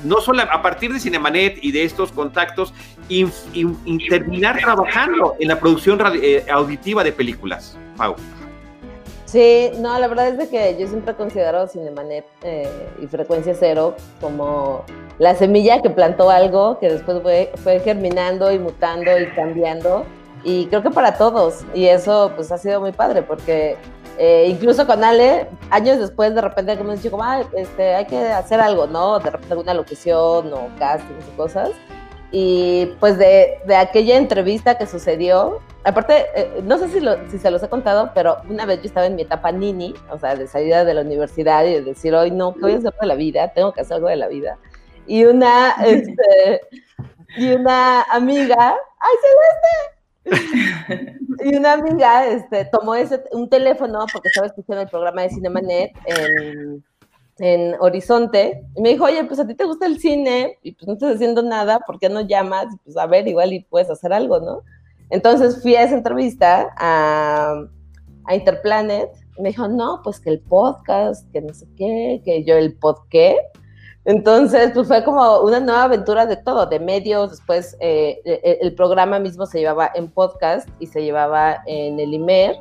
[0.03, 2.73] no solo a partir de Cinemanet y de estos contactos,
[3.19, 7.77] in- in- in- terminar trabajando en la producción eh, auditiva de películas.
[7.97, 8.15] Pau.
[9.25, 12.67] Sí, no, la verdad es de que yo siempre considero Cinemanet eh,
[13.01, 14.83] y Frecuencia Cero como
[15.19, 20.05] la semilla que plantó algo que después fue, fue germinando y mutando y cambiando.
[20.43, 21.63] Y creo que para todos.
[21.73, 23.77] Y eso pues ha sido muy padre porque
[24.17, 28.17] eh, incluso con Ale, años después de repente hemos dicho como, "Ah, este, hay que
[28.17, 29.19] hacer algo, ¿no?
[29.19, 31.69] De repente alguna locución o castings y cosas.
[32.31, 37.37] Y pues de, de aquella entrevista que sucedió, aparte, eh, no sé si, lo- si
[37.37, 40.35] se los he contado, pero una vez yo estaba en mi etapa nini, o sea,
[40.35, 43.07] de salida de la universidad y de decir, hoy no, ¿qué voy a hacer de
[43.07, 43.49] la vida?
[43.53, 44.57] Tengo que hacer algo de la vida.
[45.07, 46.61] Y una, este,
[47.37, 49.15] y una amiga, ¡ay,
[50.23, 51.17] Celeste!
[51.43, 55.91] y una amiga este, tomó ese, un teléfono porque estaba escuchando el programa de Cinemanet
[56.05, 56.83] en,
[57.41, 60.87] en Horizonte y me dijo, oye, pues a ti te gusta el cine y pues
[60.87, 62.67] no estás haciendo nada, ¿por qué no llamas?
[62.85, 64.61] Pues a ver, igual y puedes hacer algo, ¿no?
[65.09, 67.55] Entonces fui a esa entrevista a,
[68.25, 72.43] a Interplanet y me dijo, no, pues que el podcast, que no sé qué, que
[72.43, 73.35] yo el pod qué.
[74.05, 78.75] Entonces, pues fue como una nueva aventura de todo, de medios, después eh, el, el
[78.75, 82.55] programa mismo se llevaba en podcast y se llevaba en el IMER.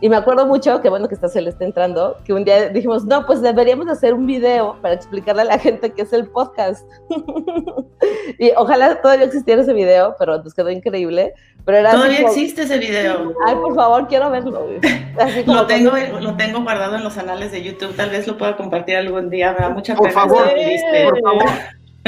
[0.00, 3.26] Y me acuerdo mucho, que bueno que está Celeste entrando, que un día dijimos, no,
[3.26, 6.88] pues deberíamos hacer un video para explicarle a la gente qué es el podcast.
[8.38, 11.34] y ojalá todavía existiera ese video, pero nos quedó increíble.
[11.64, 13.32] Pero era Todavía como- existe ese video.
[13.46, 14.64] Ay, por favor, quiero verlo.
[14.66, 14.78] güey.
[15.18, 18.26] Así como Lo tengo, cuando- lo tengo guardado en los anales de YouTube, tal vez
[18.26, 21.44] lo pueda compartir algún día, me da mucha Por pena favor, por favor.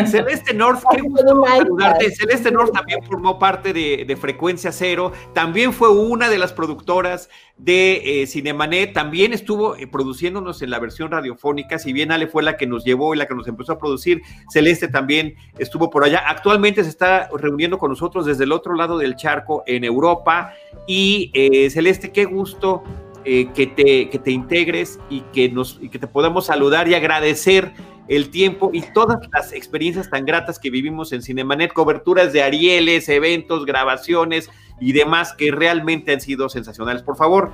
[0.07, 2.11] Celeste North, qué gusto saludarte.
[2.11, 7.28] Celeste North también formó parte de, de Frecuencia Cero, también fue una de las productoras
[7.57, 12.42] de eh, Cinemanet, también estuvo eh, produciéndonos en la versión radiofónica, si bien Ale fue
[12.42, 16.05] la que nos llevó y la que nos empezó a producir, Celeste también estuvo por
[16.05, 16.22] allá.
[16.26, 20.55] Actualmente se está reuniendo con nosotros desde el otro lado del charco en Europa.
[20.86, 22.82] Y eh, Celeste, qué gusto
[23.24, 26.94] eh, que, te, que te integres y que, nos, y que te podamos saludar y
[26.94, 27.72] agradecer
[28.11, 33.08] el tiempo y todas las experiencias tan gratas que vivimos en Cinemanet, coberturas de Arieles,
[33.08, 34.50] eventos, grabaciones
[34.80, 37.02] y demás que realmente han sido sensacionales.
[37.02, 37.52] Por favor,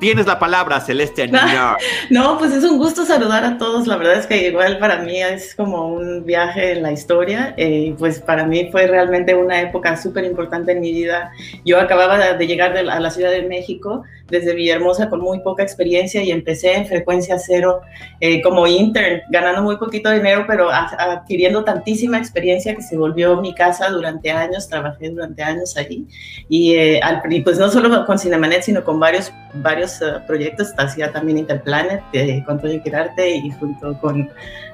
[0.00, 1.76] tienes la palabra, Celeste Añiña.
[2.10, 3.86] No, pues es un gusto saludar a todos.
[3.86, 7.54] La verdad es que igual para mí es como un viaje en la historia.
[7.56, 11.30] Eh, pues para mí fue realmente una época súper importante en mi vida.
[11.64, 15.40] Yo acababa de llegar de la- a la Ciudad de México desde Villahermosa con muy
[15.40, 17.80] poca experiencia y empecé en frecuencia cero
[18.20, 23.40] eh, como intern, ganando muy poquito dinero, pero a- adquiriendo tantísima experiencia que se volvió
[23.40, 24.68] mi casa durante años.
[24.68, 26.06] Trabajé durante años allí.
[26.48, 30.72] Y, eh, al- pues no solo con Cinemanet, sino con varios, varios eh, proyectos.
[30.76, 34.30] Hacía también Interplanet eh, con Toyo Quirarte y junto con,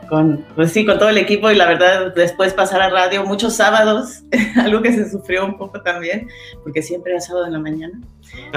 [0.08, 1.50] con, pues sí, con todo el equipo.
[1.50, 4.24] Y la verdad, después pasar a radio muchos sábados,
[4.56, 6.28] algo que se sufrió un poco también,
[6.62, 8.00] porque siempre era sábado en la mañana.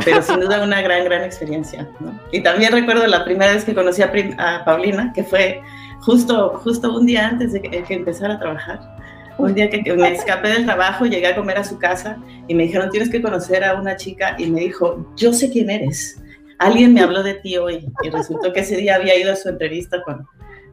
[0.03, 1.88] Pero sin duda una gran, gran experiencia.
[1.99, 2.20] ¿no?
[2.32, 5.62] Y también recuerdo la primera vez que conocí a, a Paulina, que fue
[6.01, 8.80] justo, justo un día antes de que, que empezara a trabajar.
[9.39, 12.18] Un día que me escapé del trabajo, llegué a comer a su casa
[12.49, 14.36] y me dijeron, tienes que conocer a una chica.
[14.38, 16.22] Y me dijo, yo sé quién eres.
[16.60, 17.88] Alguien me habló de ti hoy.
[18.03, 20.28] Y resultó que ese día había ido a su entrevista con,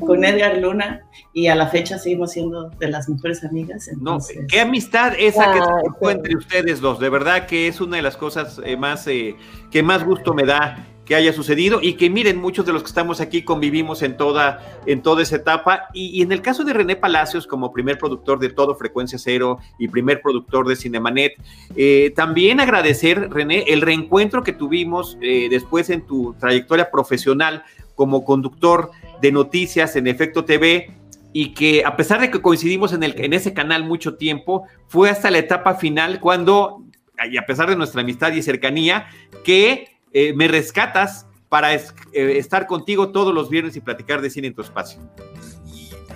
[0.05, 3.89] con Edgar Luna y a la fecha seguimos siendo de las mejores amigas.
[4.01, 4.18] No,
[4.49, 6.99] qué amistad esa que se forjó entre ustedes dos.
[6.99, 9.37] De verdad que es una de las cosas eh, más eh,
[9.70, 12.89] que más gusto me da que haya sucedido y que miren, muchos de los que
[12.89, 15.89] estamos aquí convivimos en toda, en toda esa etapa.
[15.95, 19.87] Y, en el caso de René Palacios, como primer productor de todo Frecuencia Cero y
[19.87, 21.35] primer productor de Cinemanet,
[21.77, 27.63] eh, también agradecer, René, el reencuentro que tuvimos eh, después en tu trayectoria profesional
[27.95, 28.91] como conductor
[29.23, 30.91] de noticias en Efecto TV
[31.33, 35.09] y que a pesar de que coincidimos en, el, en ese canal mucho tiempo, fue
[35.09, 36.83] hasta la etapa final cuando,
[37.31, 39.07] y a pesar de nuestra amistad y cercanía,
[39.45, 44.31] que eh, me rescatas para es- eh, estar contigo todos los viernes y platicar de
[44.31, 44.99] cine en tu espacio.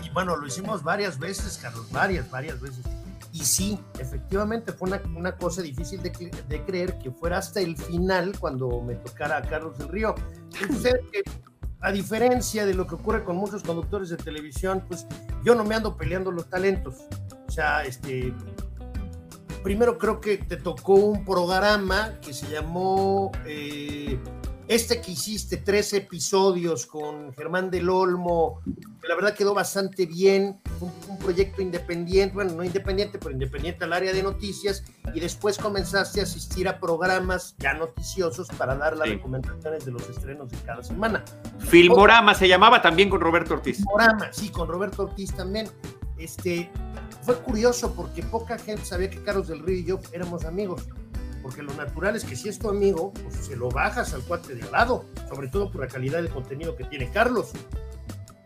[0.03, 2.83] Y bueno, lo hicimos varias veces, Carlos, varias, varias veces.
[3.33, 6.11] Y sí, efectivamente fue una, una cosa difícil de,
[6.49, 10.15] de creer que fuera hasta el final cuando me tocara a Carlos del Río.
[11.13, 11.23] Que,
[11.83, 15.07] a diferencia de lo que ocurre con muchos conductores de televisión, pues
[15.45, 16.97] yo no me ando peleando los talentos.
[17.47, 18.33] O sea, este,
[19.63, 24.19] primero creo que te tocó un programa que se llamó eh,
[24.69, 28.61] este que hiciste, tres episodios con Germán del Olmo,
[29.03, 33.83] que la verdad quedó bastante bien, un, un proyecto independiente, bueno, no independiente, pero independiente
[33.85, 38.97] al área de noticias, y después comenzaste a asistir a programas ya noticiosos para dar
[38.97, 39.15] las Sí.
[39.15, 41.25] recomendaciones de los estrenos de cada semana.
[41.59, 43.79] Filmorama se llamaba también con Roberto Ortiz.
[43.79, 45.69] Filmorama, sí, con Roberto Ortiz también.
[46.21, 46.71] Este,
[47.23, 50.83] fue curioso porque poca gente sabía que Carlos del Río y yo éramos amigos.
[51.43, 54.55] Porque lo natural es que si es tu amigo, pues se lo bajas al cuate
[54.55, 57.51] de al lado, sobre todo por la calidad de contenido que tiene Carlos.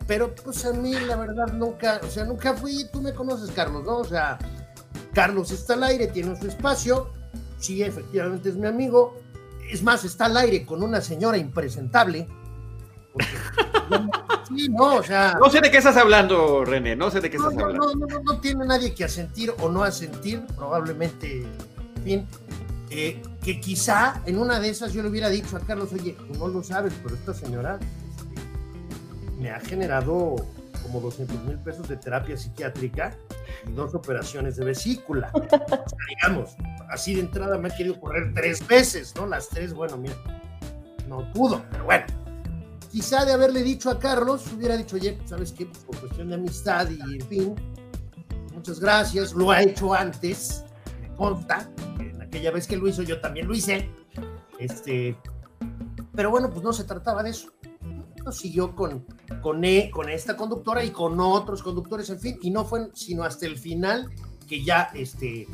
[0.07, 3.83] Pero pues a mí la verdad nunca, o sea, nunca fui, tú me conoces Carlos,
[3.83, 3.97] ¿no?
[3.97, 4.37] O sea,
[5.13, 7.09] Carlos está al aire, tiene su espacio,
[7.59, 9.17] sí, efectivamente es mi amigo,
[9.69, 12.27] es más, está al aire con una señora impresentable.
[13.11, 13.27] porque-
[14.47, 15.37] sí, no, o sea...
[15.39, 17.95] No sé de qué estás hablando, René, no sé de qué No, estás no, hablando.
[17.95, 21.41] no, no, no tiene nadie que asentir o no asentir, probablemente,
[21.97, 22.27] en fin,
[22.89, 26.47] eh, que quizá en una de esas yo le hubiera dicho a Carlos, oye, no
[26.47, 30.35] lo sabes, pero esta señora este, me ha generado
[30.83, 33.17] como 200 mil pesos de terapia psiquiátrica
[33.67, 35.31] y dos operaciones de vesícula.
[35.33, 35.75] O sea,
[36.09, 36.55] digamos,
[36.89, 39.25] así de entrada me ha querido correr tres veces, ¿no?
[39.25, 40.15] Las tres, bueno, mira,
[41.07, 42.05] no pudo, pero bueno
[42.95, 45.65] quizá de haberle dicho a Carlos, hubiera dicho, oye, ¿sabes qué?
[45.65, 47.55] Pues por cuestión de amistad y en fin,
[48.53, 50.63] muchas gracias, lo ha hecho antes,
[51.01, 51.69] me consta,
[51.99, 53.89] en aquella vez que lo hizo yo también lo hice,
[54.59, 55.17] este,
[56.13, 57.49] pero bueno, pues no se trataba de eso.
[58.31, 59.05] Siguió con,
[59.41, 63.23] con, e- con esta conductora y con otros conductores, en fin, y no fue sino
[63.23, 64.09] hasta el final
[64.47, 65.47] que ya, este...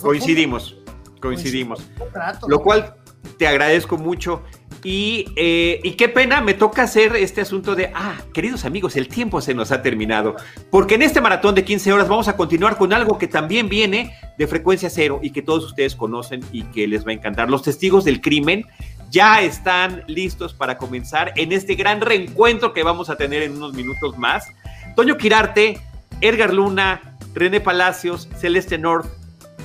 [0.00, 0.76] Coincidimos,
[1.20, 1.80] coincidimos.
[2.12, 2.94] trato, Lo cual
[3.38, 4.44] te agradezco mucho.
[4.84, 9.08] Y, eh, y qué pena, me toca hacer este asunto de, ah, queridos amigos, el
[9.08, 10.36] tiempo se nos ha terminado.
[10.70, 14.12] Porque en este maratón de 15 horas vamos a continuar con algo que también viene
[14.38, 17.50] de frecuencia cero y que todos ustedes conocen y que les va a encantar.
[17.50, 18.66] Los testigos del crimen
[19.10, 23.72] ya están listos para comenzar en este gran reencuentro que vamos a tener en unos
[23.72, 24.46] minutos más.
[24.94, 25.80] Toño Quirarte,
[26.20, 29.06] Edgar Luna, René Palacios, Celeste North,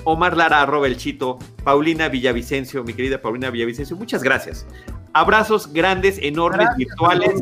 [0.04, 4.66] Omar Lara, arroba el chito, Paulina Villavicencio, mi querida Paulina Villavicencio, muchas gracias.
[5.14, 7.42] Abrazos grandes, enormes, Gracias, virtuales.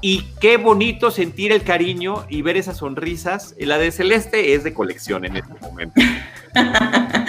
[0.00, 3.54] Y qué bonito sentir el cariño y ver esas sonrisas.
[3.58, 6.00] La de Celeste es de colección en este momento.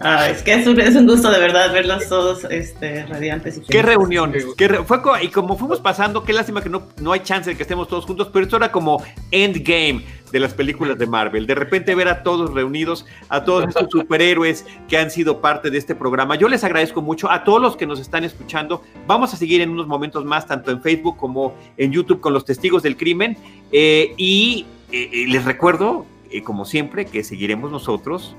[0.00, 3.60] Ah, es que es un, es un gusto de verdad verlos todos este, radiantes y
[3.62, 4.32] Qué reunión.
[4.56, 7.50] qué re- fue co- y como fuimos pasando, qué lástima que no, no hay chance
[7.50, 9.02] de que estemos todos juntos, pero esto era como
[9.32, 11.46] endgame de las películas de Marvel.
[11.46, 15.78] De repente ver a todos reunidos, a todos estos superhéroes que han sido parte de
[15.78, 16.36] este programa.
[16.36, 18.82] Yo les agradezco mucho a todos los que nos están escuchando.
[19.06, 22.44] Vamos a seguir en unos momentos más, tanto en Facebook como en YouTube con los
[22.44, 23.36] testigos del crimen.
[23.72, 28.36] Eh, y eh, eh, les recuerdo, eh, como siempre, que seguiremos nosotros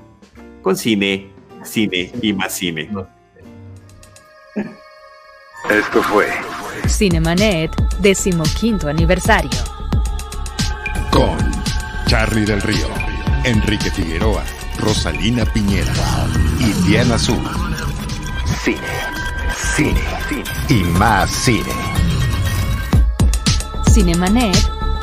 [0.62, 1.30] con cine,
[1.62, 2.90] cine y más cine.
[5.68, 6.26] Esto fue
[6.88, 7.70] Cinemanet,
[8.00, 9.50] decimoquinto aniversario.
[11.12, 11.36] con
[12.06, 12.88] Charlie del Río,
[13.44, 14.42] Enrique Figueroa,
[14.78, 15.92] Rosalina Piñera
[16.58, 17.38] y Diana Azul.
[18.64, 18.78] Cine,
[19.74, 20.00] cine,
[20.68, 21.72] y más cine.
[23.90, 24.56] Cinemanet,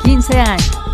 [0.04, 0.87] 15 años.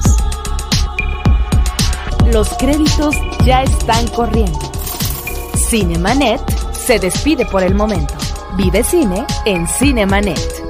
[2.34, 3.14] Los créditos
[3.46, 4.58] ya están corriendo.
[5.54, 6.40] Cinemanet
[6.72, 8.12] se despide por el momento.
[8.56, 10.63] Vive cine en Cinemanet.